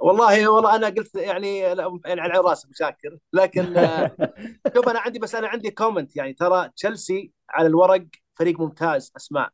والله 0.00 0.48
والله 0.48 0.76
أنا 0.76 0.86
قلت 0.88 1.14
يعني 1.14 1.74
لا، 1.74 2.00
يعني 2.04 2.20
على 2.20 2.38
راسي 2.38 2.68
أبو 2.68 2.89
شاكر 2.89 3.18
لكن 3.32 3.76
آه، 3.76 4.16
شوف 4.76 4.88
أنا 4.88 5.00
عندي 5.00 5.18
بس 5.18 5.34
أنا 5.34 5.48
عندي 5.48 5.70
comment 5.70 6.16
يعني 6.16 6.32
ترى 6.32 6.70
تشيلسي 6.76 7.32
على 7.50 7.66
الورق 7.68 8.06
فريق 8.34 8.60
ممتاز 8.60 9.12
أسماء. 9.16 9.50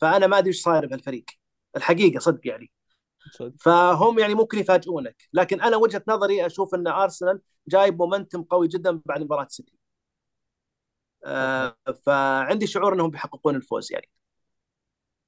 فأنا 0.00 0.26
ما 0.26 0.38
أدري 0.38 0.48
إيش 0.48 0.62
صاير 0.62 0.86
بهالفريق. 0.86 1.24
الحقيقة 1.76 2.18
صدق 2.18 2.40
يعني. 2.48 2.70
صدق. 3.32 3.52
فهم 3.60 4.18
يعني 4.18 4.34
ممكن 4.34 4.58
يفاجئونك. 4.58 5.16
لكن 5.32 5.60
أنا 5.60 5.76
وجهة 5.76 6.02
نظري 6.08 6.46
أشوف 6.46 6.74
إن 6.74 6.86
ارسنال 6.86 7.40
جايب 7.68 7.98
momentum 7.98 8.42
قوي 8.42 8.68
جدا 8.68 9.00
بعد 9.06 9.22
مباراة 9.22 9.46
سيتي 9.48 9.72
آه 11.24 11.76
فعندي 12.06 12.66
شعور 12.66 12.94
إنهم 12.94 13.10
بيحققون 13.10 13.56
الفوز 13.56 13.92
يعني. 13.92 14.08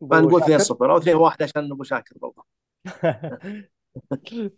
فنقول 0.01 0.41
شاكر؟ 0.41 0.45
2-0 0.45 0.93
أو 0.93 0.97
2-1 0.97 1.43
عشان 1.43 1.73
أبو 1.73 1.83
شاكر 1.85 2.15
برضه. 2.19 2.45
ابو 4.13 4.51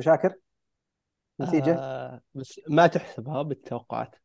شاكر 0.00 0.34
نتيجه 1.40 1.74
آه 1.78 2.20
بس 2.34 2.60
ما 2.68 2.86
تحسبها 2.86 3.42
بالتوقعات. 3.42 4.16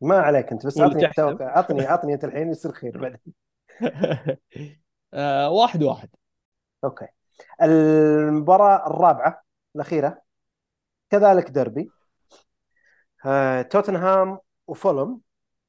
ما 0.00 0.18
عليك 0.18 0.52
أنت 0.52 0.66
بس 0.66 0.80
عطني 0.80 1.00
تحسب. 1.00 1.14
توقع 1.14 1.58
عطني 1.58 1.86
عطني 1.86 2.14
أنت 2.14 2.24
الحين 2.24 2.50
يصير 2.50 2.72
خير 2.72 2.98
بعدين. 2.98 3.34
آه 5.14 5.50
واحد 5.50 5.82
واحد. 5.82 6.08
أوكي. 6.84 7.06
المباراة 7.62 8.86
الرابعة 8.86 9.42
الأخيرة 9.76 10.22
كذلك 11.10 11.50
ديربي. 11.50 11.90
آه، 13.26 13.62
توتنهام 13.62 14.38
وفولهام. 14.66 15.20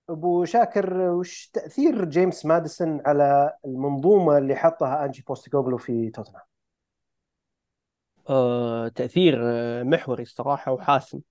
أبو 0.10 0.46
شاكر 0.46 0.94
وش 0.94 1.48
تأثير 1.48 2.06
جيمس 2.06 2.46
ماديسون 2.46 3.02
على 3.06 3.54
المنظومة 3.66 4.38
اللي 4.38 4.56
حطها 4.56 5.06
أنجي 5.06 5.24
بوستيكوغلو 5.28 5.78
في 5.78 6.10
توتنهام؟ 6.10 6.44
آه 8.30 8.88
تأثير 8.88 9.40
آه، 9.44 9.84
محوري 9.84 10.24
الصراحة 10.24 10.72
وحاسم. 10.72 11.22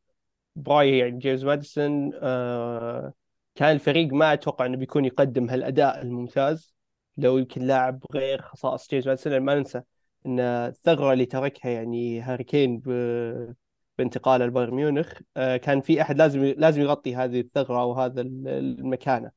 برايي 0.57 0.99
يعني 0.99 1.19
جيمس 1.19 1.43
ماديسون 1.45 2.11
آه 2.15 3.13
كان 3.55 3.73
الفريق 3.73 4.13
ما 4.13 4.33
أتوقع 4.33 4.67
أنه 4.67 4.77
بيكون 4.77 5.05
يقدم 5.05 5.51
هالأداء 5.51 6.03
الممتاز. 6.03 6.75
لو 7.17 7.39
يمكن 7.39 7.63
لاعب 7.63 8.05
غير 8.15 8.43
خصائص 8.43 8.89
جيمس 8.91 9.07
ماديسون 9.07 9.41
ما 9.41 9.55
ننسى 9.55 9.83
أن 10.27 10.41
الثغرة 10.41 11.13
اللي 11.13 11.27
تركها 11.27 11.71
يعني 11.71 12.21
هاري 12.21 12.45
كين 12.45 12.79
ب 12.79 12.89
بانتقاله 13.99 14.71
ميونخ 14.71 15.13
كان 15.35 15.81
في 15.81 16.03
أحد 16.03 16.19
لازم 16.19 16.45
لازم 16.45 16.81
يغطي 16.83 17.17
هذه 17.17 17.41
الثغرة 17.41 17.81
أو 17.83 17.93
هذا 17.93 18.21
ال- 18.21 18.49
المكانة. 18.49 19.31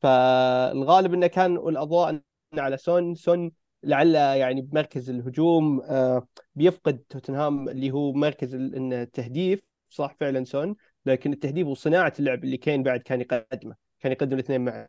فالغالب 0.00 1.14
إنه 1.14 1.26
كان 1.26 1.56
الاضواء 1.56 2.20
على 2.58 2.76
سون 2.76 3.14
سون 3.14 3.52
لعل 3.82 4.14
يعني 4.14 4.62
بمركز 4.62 5.10
الهجوم 5.10 5.80
آه، 5.80 6.28
بيفقد 6.54 6.98
توتنهام 7.08 7.68
اللي 7.68 7.90
هو 7.90 8.12
مركز 8.12 8.54
التهديف 8.54 9.62
صح 9.88 10.16
فعلا 10.20 10.44
سون؟ 10.44 10.76
لكن 11.06 11.32
التهديف 11.32 11.66
وصناعة 11.66 12.12
اللعب 12.18 12.44
اللي 12.44 12.56
كين 12.56 12.82
بعد 12.82 13.00
كان 13.00 13.20
يقدمه 13.20 13.74
كان 14.00 14.12
يقدم 14.12 14.34
الاثنين 14.34 14.60
معا. 14.64 14.88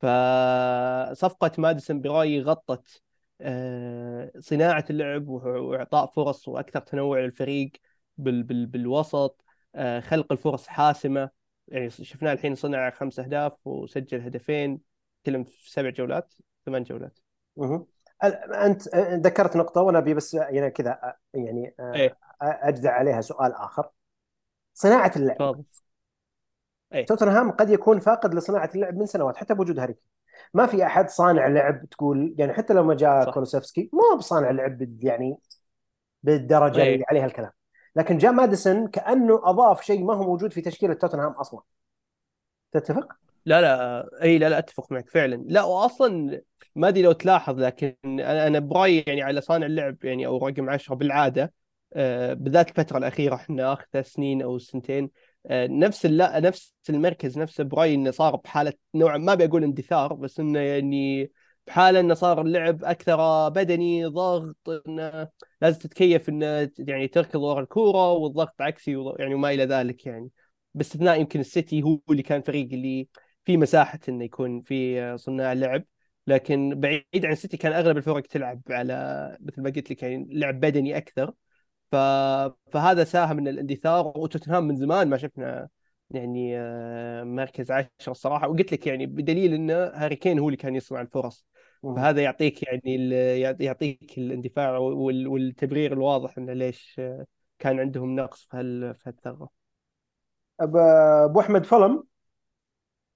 فصفقة 0.00 1.52
ماديسون 1.58 2.00
برايي 2.00 2.42
غطت 2.42 3.02
آه، 3.40 4.32
صناعة 4.38 4.84
اللعب 4.90 5.28
وإعطاء 5.28 6.06
فرص 6.06 6.48
وأكثر 6.48 6.80
تنوع 6.80 7.20
للفريق 7.20 7.72
بال 8.16 8.42
بال 8.42 8.66
بالوسط 8.66 9.44
آه، 9.74 10.00
خلق 10.00 10.32
الفرص 10.32 10.66
حاسمة. 10.66 11.30
يعني 11.68 11.90
شفناه 11.90 12.32
الحين 12.32 12.54
صنع 12.54 12.90
خمس 12.90 13.18
أهداف 13.18 13.66
وسجل 13.66 14.20
هدفين 14.20 14.80
كلهم 15.26 15.44
في 15.44 15.70
سبع 15.70 15.90
جولات 15.90 16.34
ثمان 16.66 16.82
جولات. 16.82 17.18
أنت 18.24 18.88
ذكرت 18.96 19.56
نقطة 19.56 19.80
وأنا 19.80 19.98
أبي 19.98 20.14
بس 20.14 20.34
يعني 20.34 20.70
كذا 20.70 21.16
يعني 21.34 21.74
إيه. 21.80 22.16
اجزع 22.42 22.92
عليها 22.92 23.20
سؤال 23.20 23.52
آخر. 23.52 23.88
صناعة 24.74 25.12
اللعب. 25.16 25.64
إيه. 26.94 27.06
توتنهام 27.06 27.50
قد 27.50 27.70
يكون 27.70 28.00
فاقد 28.00 28.34
لصناعة 28.34 28.70
اللعب 28.74 28.96
من 28.96 29.06
سنوات 29.06 29.36
حتى 29.36 29.54
بوجود 29.54 29.78
هاري. 29.78 29.96
ما 30.54 30.66
في 30.66 30.86
أحد 30.86 31.10
صانع 31.10 31.46
لعب 31.46 31.84
تقول 31.84 32.34
يعني 32.38 32.52
حتى 32.52 32.74
لما 32.74 32.94
جاء 32.94 33.24
صح. 33.24 33.32
كولوسفسكي 33.32 33.90
ما 33.92 34.00
هو 34.12 34.16
بصانع 34.16 34.50
لعب 34.50 35.04
يعني 35.04 35.38
بالدرجة 36.22 36.82
اللي 36.82 36.82
إيه 36.82 37.04
عليها 37.08 37.26
الكلام. 37.26 37.52
لكن 37.96 38.18
جاء 38.18 38.32
ماديسون 38.32 38.88
كأنه 38.88 39.40
أضاف 39.44 39.82
شيء 39.82 40.04
ما 40.04 40.14
هو 40.14 40.22
موجود 40.22 40.52
في 40.52 40.60
تشكيلة 40.60 40.94
توتنهام 40.94 41.32
أصلا. 41.32 41.60
تتفق؟ 42.72 43.27
لا 43.48 43.60
لا 43.60 44.22
إي 44.22 44.38
لا 44.38 44.48
لا 44.48 44.58
أتفق 44.58 44.92
معك 44.92 45.08
فعلا. 45.10 45.44
لا 45.48 45.64
واصلا 45.64 46.42
ما 46.76 46.88
أدري 46.88 47.02
لو 47.02 47.12
تلاحظ 47.12 47.60
لكن 47.60 47.94
أنا 48.04 48.46
أنا 48.46 48.58
برايي 48.58 49.04
يعني 49.06 49.22
على 49.22 49.40
صانع 49.40 49.66
اللعب 49.66 50.04
يعني 50.04 50.26
أو 50.26 50.46
رقم 50.46 50.70
10 50.70 50.94
بالعادة 50.94 51.52
آه، 51.94 52.32
بالذات 52.34 52.68
الفترة 52.70 52.98
الأخيرة 52.98 53.34
إحنا 53.34 53.72
آخر 53.72 54.02
سنين 54.02 54.42
أو 54.42 54.58
سنتين 54.58 55.10
آه، 55.46 55.66
نفس 55.66 56.06
لا 56.06 56.40
نفس 56.40 56.74
المركز 56.90 57.38
نفسه 57.38 57.64
برايي 57.64 57.94
إنه 57.94 58.10
صار 58.10 58.36
بحالة 58.36 58.72
نوعا 58.94 59.18
ما 59.18 59.34
بقول 59.34 59.64
اندثار 59.64 60.12
بس 60.14 60.40
إنه 60.40 60.58
يعني 60.60 61.30
بحالة 61.66 62.00
إنه 62.00 62.14
صار 62.14 62.40
اللعب 62.42 62.84
أكثر 62.84 63.48
بدني 63.48 64.04
ضغط 64.06 64.56
إنه 64.88 65.28
لازم 65.62 65.78
تتكيف 65.78 66.28
إنه 66.28 66.70
يعني 66.78 67.08
تركض 67.08 67.40
ورا 67.40 67.60
الكورة 67.60 68.12
والضغط 68.12 68.62
عكسي 68.62 68.90
يعني 69.18 69.34
وما 69.34 69.50
إلى 69.50 69.64
ذلك 69.64 70.06
يعني. 70.06 70.30
باستثناء 70.74 71.20
يمكن 71.20 71.40
السيتي 71.40 71.82
هو 71.82 72.00
اللي 72.10 72.22
كان 72.22 72.42
فريق 72.42 72.68
اللي 72.72 73.08
في 73.48 73.56
مساحة 73.56 73.98
إنه 74.08 74.24
يكون 74.24 74.60
في 74.60 75.16
صناع 75.18 75.52
لعب 75.52 75.84
لكن 76.26 76.80
بعيد 76.80 77.04
عن 77.26 77.32
السيتي 77.32 77.56
كان 77.56 77.72
أغلب 77.72 77.96
الفرق 77.96 78.20
تلعب 78.22 78.62
على 78.70 79.36
مثل 79.40 79.62
ما 79.62 79.70
قلت 79.70 79.90
لك 79.90 80.02
يعني 80.02 80.26
لعب 80.30 80.60
بدني 80.60 80.96
أكثر. 80.96 81.32
ف... 81.92 81.96
فهذا 82.72 83.04
ساهم 83.04 83.36
من 83.36 83.48
الاندثار 83.48 84.12
وتوتنهام 84.16 84.64
من 84.68 84.76
زمان 84.76 85.08
ما 85.08 85.16
شفنا 85.16 85.68
يعني 86.10 86.58
آه، 86.58 87.24
مركز 87.24 87.70
عشرة 87.70 87.90
الصراحة. 88.08 88.48
وقلت 88.48 88.72
لك 88.72 88.86
يعني 88.86 89.06
بدليل 89.06 89.54
إنه 89.54 89.74
هاري 89.74 90.16
كين 90.16 90.38
هو 90.38 90.48
اللي 90.48 90.56
كان 90.56 90.74
يصنع 90.74 91.00
الفرص. 91.00 91.46
فهذا 91.82 92.22
يعطيك 92.22 92.62
يعني 92.62 92.96
ال... 92.96 93.12
يعطيك 93.62 94.18
الاندفاع 94.18 94.78
وال... 94.78 95.28
والتبرير 95.28 95.92
الواضح 95.92 96.38
إنه 96.38 96.52
ليش 96.52 97.00
كان 97.58 97.80
عندهم 97.80 98.16
نقص 98.16 98.44
في 98.50 98.56
هال... 98.56 98.94
في 98.94 99.08
هالثغرة. 99.08 99.50
أبو 100.60 101.40
أحمد 101.40 101.64
فلم. 101.64 102.04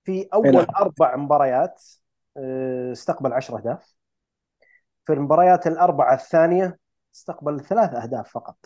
في 0.05 0.29
اي 0.45 0.51
أول 0.51 0.53
نعم. 0.53 0.67
أربع 0.81 1.17
مباريات 1.17 1.83
آه، 2.37 2.93
استقبل 2.93 3.33
10 3.33 3.57
أهداف. 3.59 3.95
في 5.05 5.13
المباريات 5.13 5.67
الأربعة 5.67 6.15
الثانية 6.15 6.79
استقبل 7.15 7.61
ثلاث 7.61 7.95
أهداف 7.95 8.31
فقط. 8.33 8.57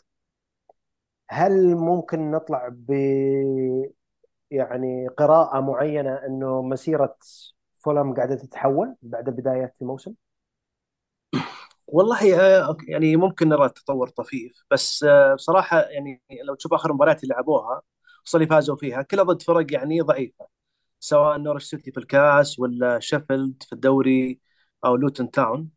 هل 1.30 1.74
ممكن 1.76 2.30
نطلع 2.30 2.68
ب 2.72 2.90
يعني 4.50 5.08
قراءة 5.08 5.60
معينة 5.60 6.14
إنه 6.26 6.62
مسيرة 6.62 7.16
فولم 7.78 8.14
قاعدة 8.14 8.34
تتحول 8.34 8.96
بعد 9.02 9.24
بداية 9.30 9.74
الموسم؟ 9.82 10.14
والله 11.86 12.40
آه، 12.40 12.76
يعني 12.88 13.16
ممكن 13.16 13.48
نرى 13.48 13.68
تطور 13.68 14.08
طفيف 14.08 14.64
بس 14.70 15.04
آه، 15.04 15.34
بصراحة 15.34 15.80
يعني 15.80 16.22
لو 16.44 16.54
تشوف 16.54 16.72
آخر 16.74 16.92
مباريات 16.92 17.22
اللي 17.24 17.34
لعبوها 17.34 17.82
خصوصا 18.24 18.38
اللي 18.38 18.48
فازوا 18.48 18.76
فيها 18.76 19.02
كلها 19.02 19.24
ضد 19.24 19.42
فرق 19.42 19.72
يعني 19.72 20.00
ضعيفة. 20.00 20.46
سواء 21.00 21.38
نورwich 21.38 21.58
سيتي 21.58 21.92
في 21.92 21.98
الكاس 22.00 22.58
ولا 22.58 23.00
شيفيلد 23.00 23.62
في 23.62 23.72
الدوري 23.72 24.40
أو 24.84 24.96
لوتون 24.96 25.30
تاون. 25.30 25.70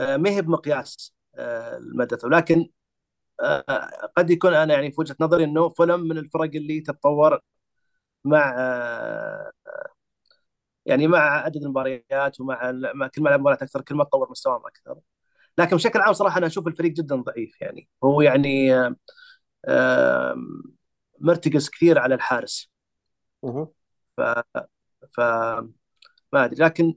آه، 0.00 0.16
ما 0.16 0.30
هي 0.30 0.42
بمقياس 0.42 1.14
آه، 1.34 1.76
المدى؟ 1.78 2.16
ولكن 2.24 2.68
آه، 3.42 3.90
قد 4.16 4.30
يكون 4.30 4.54
أنا 4.54 4.74
يعني 4.74 4.92
في 4.92 5.00
وجهة 5.00 5.16
نظري 5.20 5.44
أنه 5.44 5.68
فولم 5.68 6.00
من 6.00 6.18
الفرق 6.18 6.50
اللي 6.54 6.80
تتطور 6.80 7.40
مع 8.24 8.54
يعني 10.86 11.06
مع 11.06 11.18
عدد 11.18 11.56
المباريات 11.62 12.40
ومع 12.40 12.72
مع 12.94 13.06
كل 13.08 13.22
ما 13.22 13.28
لعب 13.28 13.40
مباريات 13.40 13.62
أكثر 13.62 13.80
كل 13.82 13.94
ما 13.94 14.04
تطور 14.04 14.30
مستواهم 14.30 14.66
أكثر. 14.66 14.98
لكن 15.58 15.76
بشكل 15.76 16.00
عام 16.00 16.12
صراحة 16.12 16.38
أنا 16.38 16.46
أشوف 16.46 16.66
الفريق 16.66 16.92
جدا 16.92 17.16
ضعيف 17.16 17.60
يعني. 17.60 17.88
هو 18.04 18.20
يعني 18.22 18.72
مرتكز 21.20 21.70
كثير 21.70 21.98
على 21.98 22.14
الحارس. 22.14 22.70
ف 24.16 24.20
ف 25.14 25.20
ما 26.32 26.44
أدري. 26.44 26.64
لكن 26.64 26.94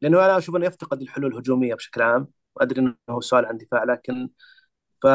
لأنه 0.00 0.26
أنا 0.26 0.38
أشوف 0.38 0.56
أنه 0.56 0.66
يفتقد 0.66 1.02
الحلول 1.02 1.32
الهجومية 1.32 1.74
بشكل 1.76 2.02
عام 2.02 2.28
وأدري 2.56 2.80
إنه 2.82 2.96
هو 3.10 3.20
سؤال 3.20 3.46
عن 3.46 3.58
دفاع 3.58 3.84
لكن 3.84 4.30
ف 5.02 5.06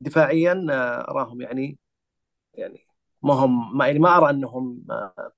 دفاعيا 0.00 0.66
آه، 0.70 1.10
أراهم 1.10 1.40
يعني 1.40 1.78
يعني 2.54 2.86
ما 3.22 3.34
هم 3.34 3.78
ما 3.78 3.86
يعني 3.86 3.98
ما 3.98 4.16
أرى 4.18 4.30
أنهم 4.30 4.84
آه، 4.90 5.32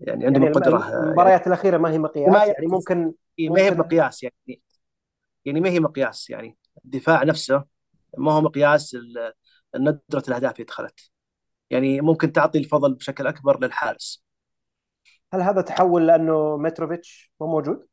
يعني 0.00 0.26
عندهم 0.26 0.44
يعني 0.44 0.58
الم- 0.58 0.58
القدره 0.58 0.78
آه، 0.78 1.16
يعني 1.22 1.36
المباريات 1.36 1.46
الأخيرة 1.46 1.78
ما 1.78 1.90
هي 1.90 1.98
ما 2.24 2.44
مقياس 2.44 2.46
يعني 2.46 2.66
ممكن 2.66 3.14
ما 3.48 3.60
هي 3.62 3.70
ممكن 3.70 3.76
بمقياس 3.76 4.22
يعني 4.22 4.62
يعني 5.44 5.60
ما 5.60 5.68
هي 5.70 5.80
مقياس 5.80 6.30
يعني. 6.30 6.58
الدفاع 6.84 7.22
نفسه 7.24 7.64
ما 8.18 8.32
هو 8.32 8.40
مقياس 8.40 8.94
ال- 8.94 9.32
ندرة 9.76 10.22
الأهداف 10.28 10.54
اللي 10.54 10.64
دخلت. 10.64 11.10
يعني 11.70 12.00
ممكن 12.00 12.32
تعطي 12.32 12.58
الفضل 12.58 12.94
بشكل 12.94 13.26
أكبر 13.26 13.60
للحارس 13.64 14.24
هل 15.32 15.40
هذا 15.42 15.60
تحول 15.60 16.06
لأنه 16.06 16.56
متروفيتش 16.56 17.32
مو 17.40 17.46
موجود؟ 17.46 17.86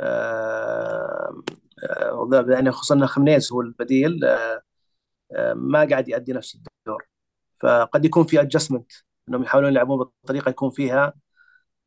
آه، 0.00 1.42
آه، 1.90 2.44
يعني 2.48 2.70
خصوصا 2.70 2.94
أن 2.94 3.06
خمينيز 3.06 3.52
هو 3.52 3.60
البديل 3.60 4.24
آه، 4.24 4.62
آه، 5.32 5.54
ما 5.54 5.84
قاعد 5.90 6.08
يؤدي 6.08 6.32
نفس 6.32 6.54
الدور 6.56 7.06
فقد 7.60 8.04
يكون 8.04 8.24
في 8.24 8.40
ادجستمنت 8.40 8.92
إنهم 9.30 9.42
يحاولون 9.42 9.72
يلعبون 9.72 10.10
بطريقة 10.24 10.50
يكون 10.50 10.70
فيها 10.70 11.14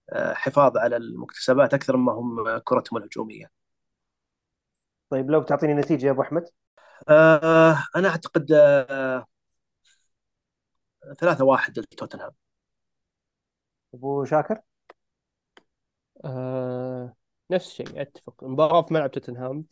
آه، 0.10 0.34
حفاظ 0.34 0.78
على 0.78 0.98
المكتسبات 0.98 1.74
أكثر 1.74 1.98
ما 1.98 2.14
هم 2.14 2.58
كرتهم 2.60 2.98
الهجومية. 3.00 3.52
طيب 5.10 5.32
لو 5.32 5.44
تعطيني 5.44 5.74
نتيجة 5.74 6.06
يا 6.06 6.12
أبو 6.12 6.22
أحمد 6.22 6.50
آه، 7.10 7.84
أنا 7.96 8.10
أعتقد 8.10 8.52
آه، 11.04 11.14
ثلاثة 11.14 11.46
واحد 11.46 11.80
لتوتنهام 11.80 12.32
أبو 13.94 14.26
شاكر؟ 14.26 14.62
آه 16.26 17.14
نفس 17.52 17.68
الشيء 17.68 18.02
أتفق. 18.02 18.44
مباراة 18.44 18.82
في 18.82 18.94
ملعب 18.94 19.12
توتنهام 19.12 19.66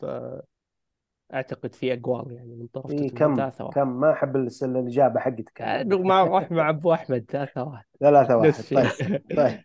فأعتقد 1.31 1.75
في 1.75 1.93
أقوال 1.93 2.31
يعني 2.31 2.55
من 2.55 2.67
طرف 2.67 2.91
إيه 2.91 2.97
توتنهام 3.09 3.29
كم 3.35 3.35
ثلاثة 3.35 3.65
واحد. 3.65 3.75
كم؟ 3.75 3.99
ما 3.99 4.11
أحب 4.13 4.35
الس- 4.35 4.63
الإجابة 4.63 5.19
حقتك. 5.19 5.61
آه، 5.61 5.83
مع 5.83 6.23
روح 6.23 6.51
مع 6.51 6.69
أبو 6.69 6.93
أحمد 6.93 7.25
ثلاثة 7.29 7.63
واحد. 7.63 7.85
ثلاثة 7.99 8.37
واحد. 8.37 8.47
نفس 8.47 8.73
طيب 8.73 8.85
الشيء 8.85 9.35
طيب. 9.37 9.63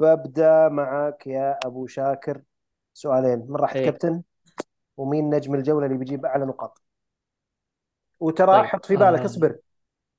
معك 0.69 1.27
يا 1.27 1.59
أبو 1.65 1.87
شاكر 1.87 2.43
سؤالين. 2.95 3.47
من 3.49 3.57
راح 3.57 3.75
إيه. 3.75 3.85
كابتن؟ 3.85 4.23
ومين 4.97 5.35
نجم 5.35 5.55
الجولة 5.55 5.87
اللي 5.87 5.99
بيجيب 5.99 6.27
أعلى 6.27 6.45
نقاط؟ 6.47 6.83
وترى 8.21 8.53
طيب. 8.57 8.65
حط 8.65 8.87
في 8.87 8.97
بالك 8.97 9.21
آه. 9.21 9.25
اصبر. 9.25 9.57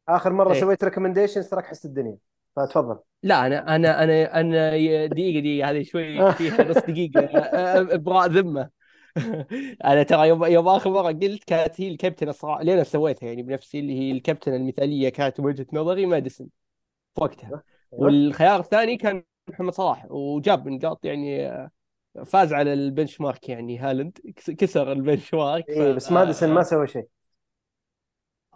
آخر 0.09 0.33
مرة 0.33 0.53
إيه. 0.53 0.59
سويت 0.59 0.83
recommendations 0.83 1.47
تراك 1.49 1.65
حست 1.65 1.85
الدنيا. 1.85 2.17
فتفضل. 2.55 2.99
لا 3.23 3.47
أنا 3.47 3.75
أنا 3.75 4.03
أنا 4.03 4.39
أنا 4.39 4.69
دقيقة 5.07 5.39
دقيقة 5.39 5.69
هذه 5.69 5.83
شوي 5.83 6.31
فيها 6.33 6.63
نص 6.63 6.77
دقيقة. 6.77 7.21
آه، 7.25 7.81
ابراء 7.95 8.27
ذمة 8.27 8.69
أنا 9.85 10.03
ترى 10.03 10.27
يوم 10.27 10.45
يوم 10.45 10.67
آخر 10.67 10.89
مرة 10.89 11.11
قلت 11.11 11.43
كانت 11.43 11.81
هي 11.81 11.87
الكابتن 11.87 12.29
الصراحه 12.29 12.61
اللي 12.61 12.73
أنا 12.73 12.83
سويتها 12.83 13.27
يعني 13.27 13.43
بنفسي 13.43 13.79
اللي 13.79 13.99
هي 13.99 14.11
الكابتن 14.11 14.53
المثالية 14.53 15.09
كانت 15.09 15.41
بوجهه 15.41 15.65
نظري 15.73 16.05
ماديسون. 16.05 16.49
في 17.15 17.21
وقتها. 17.23 17.47
أيوه. 17.47 17.76
والخيار 17.91 18.59
الثاني 18.59 18.97
كان 18.97 19.23
محمد 19.49 19.73
صلاح 19.73 20.05
وجاب 20.09 20.67
نقاط 20.67 21.05
يعني 21.05 21.51
فاز 22.25 22.53
على 22.53 22.73
ال 22.73 23.21
benchmark 23.21 23.49
يعني 23.49 23.77
هالاند. 23.77 24.17
كس- 24.35 24.51
كسر 24.51 24.91
ال 24.91 25.33
benchmark 25.33 25.69
اي 25.69 25.93
بس 25.93 26.11
ماديسون 26.11 26.49
ما 26.49 26.63
سوى 26.63 26.87
شيء. 26.87 27.07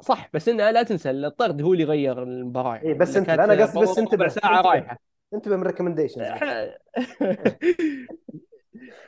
صح 0.02 0.30
بس 0.34 0.50
إنه 0.50 0.70
لا 0.72 0.84
تنسى 0.84 1.12
الطرد 1.12 1.62
هو 1.62 1.74
اللي 1.74 1.84
غير 1.84 2.24
المباراة 2.24 2.82
اي 2.84 2.94
بس 2.94 3.17
أنت 3.17 3.30
أنا 3.30 3.63
قصدي 3.63 3.80
بس 3.82 3.98
انتبه 3.98 4.28
ساعة 4.28 4.58
انتبه. 4.58 4.70
رايحة. 4.70 4.98
انتبه 5.34 5.56
من 5.56 5.63
recommendations 5.63 6.28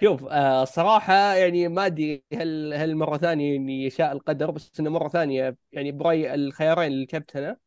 شوف 0.03 0.25
آه 0.25 0.63
صراحة 0.65 1.13
يعني 1.13 1.67
ما 1.67 1.85
أدري 1.85 2.23
هل 2.33 2.73
هل 2.73 2.95
مرة 2.95 3.17
ثانية 3.17 3.55
إني 3.57 3.85
يشاء 3.85 4.11
القدر 4.11 4.51
بس 4.51 4.79
إنه 4.79 4.89
مرة 4.89 5.07
ثانية 5.07 5.57
يعني 5.71 5.91
برايي 5.91 6.33
الخيارين 6.33 6.91
آه 6.91 7.57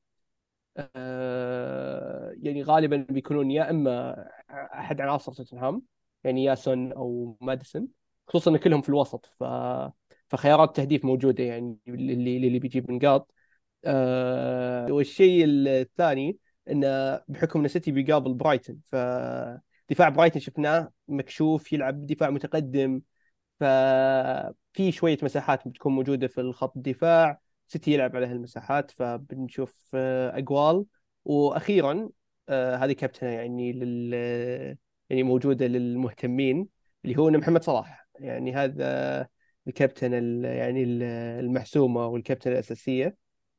يعني 2.42 2.62
غالبا 2.62 3.06
بيكونون 3.10 3.50
يا 3.50 3.70
إما 3.70 4.16
أحد 4.50 5.00
عناصر 5.00 5.32
توتنهام 5.32 5.82
يعني 6.24 6.44
يا 6.44 6.54
سون 6.54 6.92
أو 6.92 7.36
ماديسون 7.40 7.88
خصوصا 8.28 8.50
إن 8.50 8.56
كلهم 8.56 8.80
في 8.82 8.88
الوسط 8.88 9.26
ف 9.40 9.44
فخيارات 10.28 10.76
تهديف 10.76 11.04
موجودة 11.04 11.44
يعني 11.44 11.78
اللي 11.88 12.36
اللي 12.36 12.58
بيجيب 12.58 12.90
نقاط 12.90 13.32
آه 13.84 14.92
والشيء 14.92 15.44
الثاني 15.48 16.38
انه 16.70 17.16
بحكم 17.28 17.60
إن 17.60 17.68
سيتي 17.68 17.92
بيقابل 17.92 18.34
برايتون 18.34 18.80
فدفاع 18.86 20.08
برايتون 20.08 20.42
شفناه 20.42 20.92
مكشوف 21.08 21.72
يلعب 21.72 22.06
دفاع 22.06 22.30
متقدم 22.30 23.02
ففي 23.60 24.92
شوية 24.92 25.18
مساحات 25.22 25.68
بتكون 25.68 25.92
موجودة 25.94 26.26
في 26.28 26.40
الخط 26.40 26.76
الدفاع. 26.76 27.40
سيتي 27.66 27.92
يلعب 27.92 28.16
على 28.16 28.26
هالمساحات 28.26 28.90
فبنشوف 28.90 29.76
آه، 29.94 30.38
اقوال 30.38 30.84
وأخيرا 31.24 32.08
آه، 32.48 32.76
هذه 32.76 32.92
كابتنة 32.92 33.30
يعني 33.30 33.72
لل 33.72 34.14
يعني 35.10 35.22
موجودة 35.22 35.66
للمهتمين 35.66 36.68
اللي 37.04 37.16
هو 37.18 37.30
محمد 37.30 37.62
صلاح. 37.64 38.06
يعني 38.14 38.54
هذا 38.54 39.28
الكابتن 39.68 40.14
ال- 40.14 40.44
يعني 40.44 40.82
ال- 40.82 41.02
المحسومة 41.44 42.06
والكابتن 42.06 42.52
الأساسية. 42.52 43.16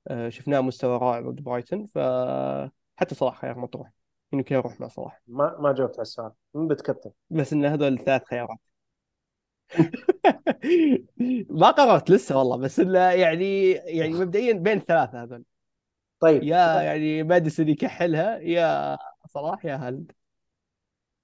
آه، 0.07 0.29
شفناه 0.29 0.61
مستوى 0.61 0.97
رائع 0.97 1.21
ضد 1.29 1.41
برايتون 1.41 1.85
فحتى 1.85 3.15
صلاح 3.15 3.41
خيار 3.41 3.59
مطروح. 3.59 3.91
يمكن 4.33 4.55
أروح 4.55 4.79
مع 4.79 4.87
صلاح. 4.87 5.21
ما 5.27 5.57
ما 5.59 5.73
جاوبت 5.73 5.93
على 5.93 6.01
السؤال. 6.01 6.31
من 6.53 6.67
بتكابتن 6.67 7.11
بس 7.29 7.53
إن 7.53 7.65
هذول 7.65 7.93
الثلاث 7.93 8.23
خيارات. 8.23 8.57
ما 11.49 11.71
قررت 11.71 12.11
لسه 12.11 12.37
والله 12.37 12.57
بس 12.57 12.79
إنه 12.79 12.99
يعني 12.99 13.71
يعني 13.71 14.13
مبدئيا 14.13 14.53
بين 14.53 14.77
الثلاثة 14.77 15.23
هذول. 15.23 15.43
طيب. 16.19 16.43
يا 16.43 16.81
يعني 16.81 17.23
ماديسون 17.23 17.69
يكحلها 17.69 18.37
يا 18.37 18.97
صلاح 19.27 19.65
يا 19.65 19.75
هالاند. 19.75 20.11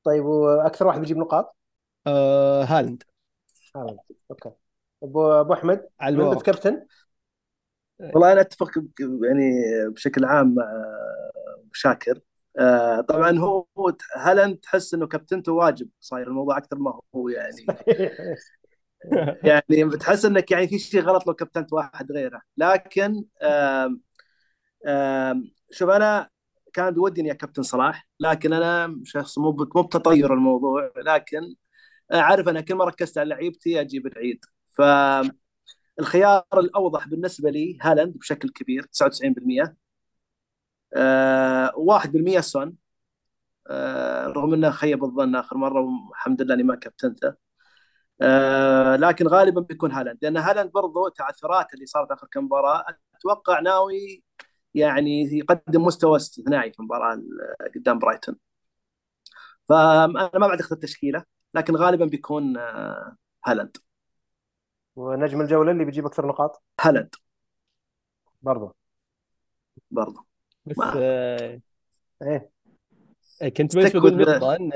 طيب 0.04 0.26
وأكثر 0.26 0.88
واحد 0.88 1.00
بيجيب 1.00 1.18
نقاط؟ 1.18 1.56
آه 2.08 2.64
هالاند. 2.64 3.04
هالاند 3.76 4.00
okay. 4.32 4.52
أبو 5.04 5.32
أبو 5.32 5.54
أحمد 5.54 5.88
على 6.00 6.16
الورق 6.16 6.38
بتكابتن 6.38 6.86
والله 8.00 8.32
أنا 8.32 8.42
أتفق 8.42 8.72
يعني 9.00 9.52
بشكل 9.90 10.26
عام 10.26 10.56
مع 10.56 10.64
شاكر. 11.74 12.20
آه، 12.60 13.02
طبعا 13.02 13.40
هو 13.40 13.66
هالاند 14.16 14.58
تحس 14.58 14.94
إنه 14.94 15.08
كابتنته 15.08 15.52
واجب؟ 15.52 15.90
صاير 16.00 16.28
الموضوع 16.28 16.58
أكثر 16.58 16.78
ما 16.78 17.00
هو 17.16 17.30
يعني. 17.30 17.66
يعني 19.44 19.84
بتحس 19.86 20.26
إنك 20.26 20.52
يعني 20.52 20.68
في 20.68 20.80
شيء 20.80 21.02
غلط 21.02 21.28
لو 21.28 21.34
كابتنت 21.34 21.74
واحد 21.74 22.12
غيره. 22.12 22.42
لكن 22.58 23.26
آم 23.42 24.02
آم 24.88 25.52
شوف 25.72 25.90
أنا 25.90 26.30
كان 26.74 26.94
بودي 26.94 27.22
إني 27.22 27.36
كابتن 27.36 27.64
صلاح 27.64 28.08
لكن 28.20 28.54
أنا 28.54 29.02
شخص 29.04 29.38
مو 29.38 29.52
مو 29.76 29.82
بتطير 29.84 30.34
الموضوع. 30.34 30.92
لكن 30.98 31.56
أعرف 32.14 32.48
أنا 32.50 32.62
كل 32.62 32.76
ما 32.76 32.86
ركزت 32.86 33.18
على 33.18 33.30
لعيبتي 33.30 33.82
أجيب 33.82 34.08
العيد. 34.08 34.46
فالخيار 34.72 35.34
الأوضح 36.54 37.08
بالنسبة 37.08 37.50
لي 37.50 37.78
هالاند 37.82 38.18
بشكل 38.18 38.50
كبير 38.50 38.84
99% 38.84 39.64
آه 39.64 39.76
1% 41.78 42.40
سون. 42.40 42.76
آه 43.68 44.28
رغم 44.28 44.54
إنه 44.54 44.72
خيب 44.72 45.04
الظن 45.04 45.36
آخر 45.36 45.58
مرة 45.58 45.82
والحمد 45.82 46.42
لله 46.42 46.54
إني 46.56 46.64
ما 46.64 46.76
كابتنته. 46.76 47.34
آه 48.22 48.96
لكن 48.96 49.28
غالبا 49.28 49.62
بيكون 49.62 49.92
هالاند. 49.92 50.20
لأن 50.22 50.38
هالاند 50.38 50.72
برضو 50.72 51.08
تعثرات 51.10 51.74
اللي 51.74 51.86
صارت 51.86 52.12
آخر 52.12 52.28
كم 52.32 52.46
مباراة 52.46 52.86
أتوقع 53.16 53.60
ناوي 53.60 54.24
يعني 54.74 55.24
يقدم 55.38 55.84
مستوى 55.84 56.18
استثنائي 56.18 56.72
في 56.74 56.80
المباراة 56.80 57.22
قدام 57.76 58.00
برايتون. 58.00 58.36
فأنا 59.70 60.32
ما 60.40 60.48
بعد 60.48 60.60
اخذ 60.60 60.72
التشكيلة 60.76 61.24
لكن 61.54 61.76
غالبا 61.76 62.06
بيكون 62.06 62.58
آه 62.58 63.16
هالاند. 63.46 63.78
ونجم 64.96 65.42
الجولة 65.42 65.72
اللي 65.72 65.86
بيجيب 65.86 66.06
أكثر 66.06 66.28
نقاط؟ 66.28 66.64
هالاند. 66.82 67.16
برضو. 68.42 68.76
برضو. 69.92 70.26
بس 70.66 70.78
آه 70.96 71.60
إيه. 72.22 72.50
كنت 73.50 73.78
بس 73.78 73.96
بقول 73.96 74.18
نقطة 74.18 74.56
إن 74.56 74.70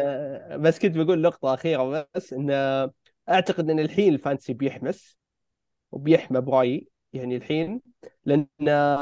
بس 0.61 0.79
كنت 0.79 0.97
بقول 0.97 1.21
نقطة 1.21 1.53
أخيرة 1.53 2.07
بس 2.15 2.33
إن 2.33 2.51
أعتقد 3.29 3.69
إن 3.69 3.79
الحين 3.79 4.13
ال 4.13 4.18
fantasy 4.18 4.53
بيحمس 4.53 5.17
وبيحمى 5.91 6.41
برايي 6.41 6.87
يعني 7.13 7.35
الحين 7.35 7.81
لأن 8.25 8.47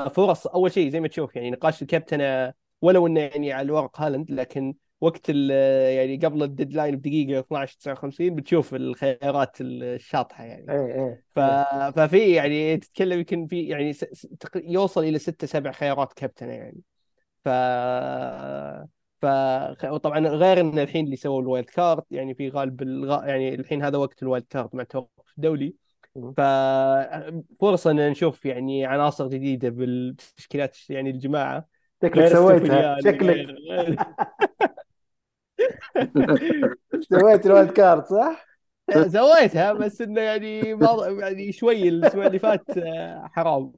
فرص 0.09 0.47
أول 0.47 0.71
شيء 0.71 0.89
زي 0.89 0.99
ما 0.99 1.07
تشوف 1.07 1.35
يعني 1.35 1.51
نقاش 1.51 1.81
الكابتن 1.81 2.51
ولو 2.81 3.07
إنه 3.07 3.19
يعني 3.19 3.53
على 3.53 3.65
الورق 3.65 4.01
هالاند 4.01 4.31
لكن 4.31 4.75
وقت 5.01 5.29
ال- 5.29 5.49
يعني 5.97 6.17
قبل 6.17 6.43
ال 6.43 6.49
deadline 6.49 6.95
بدقيقة 6.95 7.39
12 7.39 7.77
59 7.79 8.35
بتشوف 8.35 8.73
الخيارات 8.75 9.57
الشاطحة 9.61 10.43
يعني. 10.43 10.65
إيه 10.69 10.85
إيه 10.95 11.23
ف... 11.35 11.39
ففي 11.99 12.33
يعني 12.33 12.77
تتكلم 12.77 13.19
يمكن 13.19 13.47
في 13.47 13.61
يعني 13.63 13.93
س... 13.93 14.27
يوصل 14.55 15.03
إلى 15.03 15.19
ستة 15.19 15.47
سبع 15.47 15.71
خيارات 15.71 16.13
كابتنة 16.13 16.53
يعني. 16.53 16.81
ف 17.45 17.49
ف 19.21 19.25
وطبعا 19.85 20.19
غير 20.19 20.59
إن 20.61 20.79
الحين 20.79 21.05
اللي 21.05 21.15
سووا 21.15 21.41
ال 21.41 21.47
wild 21.47 21.69
card 21.69 22.03
يعني 22.11 22.33
في 22.35 22.49
غالب 22.49 22.81
الغ... 22.81 23.25
يعني 23.27 23.55
الحين 23.55 23.83
هذا 23.83 23.97
وقت 23.97 24.23
ال 24.23 24.28
wild 24.28 24.45
card 24.49 24.75
مع 24.75 24.81
التوقف 24.81 25.33
الدولي. 25.37 25.75
مم. 26.15 26.35
ففرصة 26.37 27.91
إن 27.91 28.09
نشوف 28.11 28.45
يعني 28.45 28.85
عناصر 28.85 29.27
جديدة 29.27 29.69
بالتشكيلات 29.69 30.77
يعني 30.89 31.09
الجماعة. 31.09 31.67
شكلك 32.03 32.27
سويتها. 32.27 32.97
شكلك. 33.01 33.47
سويت 37.09 37.45
ال 37.45 37.51
wild 37.51 37.71
card 37.71 38.05
صح؟ 38.05 38.45
سويتها 39.13 39.73
بس 39.73 40.01
إنه 40.01 40.21
يعني 40.21 40.59
يعني 41.19 41.51
شوي 41.51 41.89
الأسبوع 41.89 42.27
اللي 42.27 42.39
فات 42.39 42.77
آه، 42.77 43.29
حرام 43.33 43.73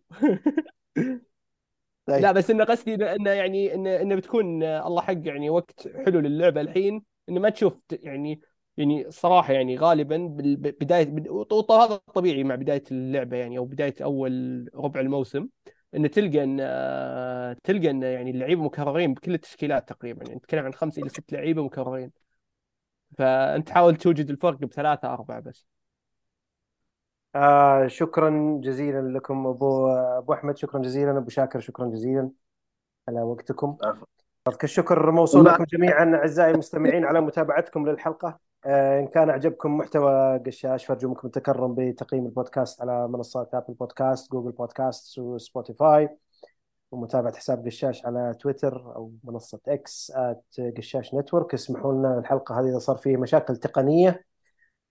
طيب. 2.07 2.21
لا 2.21 2.31
بس 2.31 2.49
انه 2.49 2.63
قصدي 2.63 2.95
انه 2.95 3.29
يعني 3.29 3.73
انه 3.73 4.01
انه 4.01 4.15
بتكون 4.15 4.63
آه، 4.63 4.87
الله 4.87 5.01
حق 5.01 5.27
يعني 5.27 5.49
وقت 5.49 5.87
حلو 6.05 6.19
للعبة 6.19 6.61
الحين 6.61 7.03
انه 7.29 7.39
ما 7.39 7.49
تشوف 7.49 7.81
يعني 7.91 8.41
يعني 8.77 9.11
صراحة 9.11 9.53
يعني 9.53 9.77
غالبا 9.77 10.17
بداية 10.37 11.05
هذا 11.71 11.95
طبيعي 12.13 12.43
مع 12.43 12.55
بداية 12.55 12.83
اللعبة 12.91 13.37
يعني 13.37 13.57
أو 13.57 13.65
بداية 13.65 13.95
أول 14.01 14.65
ربع 14.75 14.99
الموسم 14.99 15.47
انه 15.95 16.07
تلقى 16.07 16.43
إن 16.43 16.57
آه، 16.61 17.57
تلقى 17.63 17.89
إن 17.89 18.03
يعني 18.03 18.31
اللعيبة 18.31 18.63
مكررين 18.63 19.13
بكل 19.13 19.33
التشكيلات 19.33 19.89
تقريبا. 19.89 20.23
يعني 20.23 20.35
نتكلم 20.35 20.65
عن 20.65 20.73
خمس 20.73 20.97
إلى 20.97 21.09
ست 21.09 21.33
لعيبة 21.33 21.63
مكررين. 21.63 22.11
فأنت 23.17 23.69
حاول 23.69 23.95
توجد 23.95 24.29
الفرق 24.29 24.57
بثلاثة 24.57 25.13
أربعة 25.13 25.39
بس. 25.39 25.65
آه 27.35 27.87
شكرا 27.87 28.59
جزيلا 28.63 29.17
لكم 29.17 29.47
أبو 29.47 29.87
أبو 29.91 30.33
أحمد. 30.33 30.57
شكرا 30.57 30.81
جزيلا. 30.81 31.17
أبو 31.17 31.29
شاكر 31.29 31.59
شكرا 31.59 31.85
جزيلا 31.85 32.31
على 33.07 33.21
وقتكم. 33.21 33.77
الشكر 34.63 35.11
موصول 35.11 35.45
لكم 35.45 35.63
جميعا 35.63 36.15
أعزائي 36.15 36.51
المستمعين 36.51 37.05
على 37.05 37.21
متابعتكم 37.21 37.89
للحلقة. 37.89 38.46
إن 38.67 39.07
كان 39.07 39.29
عجبكم 39.29 39.77
محتوى 39.77 40.37
قشاش 40.45 40.85
فارجو 40.85 41.09
منكم 41.09 41.27
التكرم 41.27 41.75
بتقييم 41.77 42.25
البودكاست 42.25 42.81
على 42.81 43.07
منصات 43.07 43.53
آبل 43.55 43.73
بودكاست 43.73 44.31
جوجل 44.31 44.51
بودكاست 44.51 45.19
وسبوتيفاي 45.19 46.09
ومتابعة 46.91 47.35
حساب 47.35 47.65
قشاش 47.65 48.05
على 48.05 48.35
تويتر 48.39 48.95
أو 48.95 49.11
منصة 49.23 49.59
إكس 49.67 50.13
قشاش 50.77 51.15
نتورك. 51.15 51.53
اسمحوا 51.53 51.93
لنا 51.93 52.17
الحلقة 52.19 52.59
هذه 52.59 52.69
إذا 52.69 52.79
صار 52.79 52.97
فيه 52.97 53.17
مشاكل 53.17 53.55
تقنية. 53.57 54.25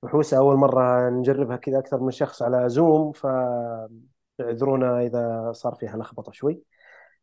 وحوسه 0.03 0.39
أول 0.39 0.57
مرة 0.57 1.11
نجربها 1.11 1.57
كذا 1.57 1.79
أكثر 1.79 2.01
من 2.01 2.11
شخص 2.11 2.43
على 2.43 2.69
زوم 2.69 3.13
فاعذرونا 3.13 5.01
إذا 5.01 5.53
صار 5.55 5.75
فيها 5.75 5.97
لخبطة 5.97 6.33
شوي. 6.33 6.63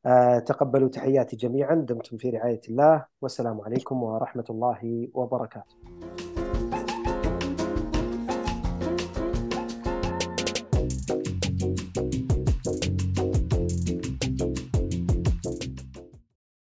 آه، 0.06 0.40
تقبلوا 0.40 0.90
تحياتي 0.90 1.36
جميعا. 1.36 1.76
دمتم 1.76 2.18
في 2.18 2.30
رعاية 2.30 2.62
الله. 2.70 3.06
والسلام 3.22 3.62
عليكم 3.62 4.04
ورحمة 4.04 4.46
الله 4.50 5.10
وبركاته. 5.14 5.76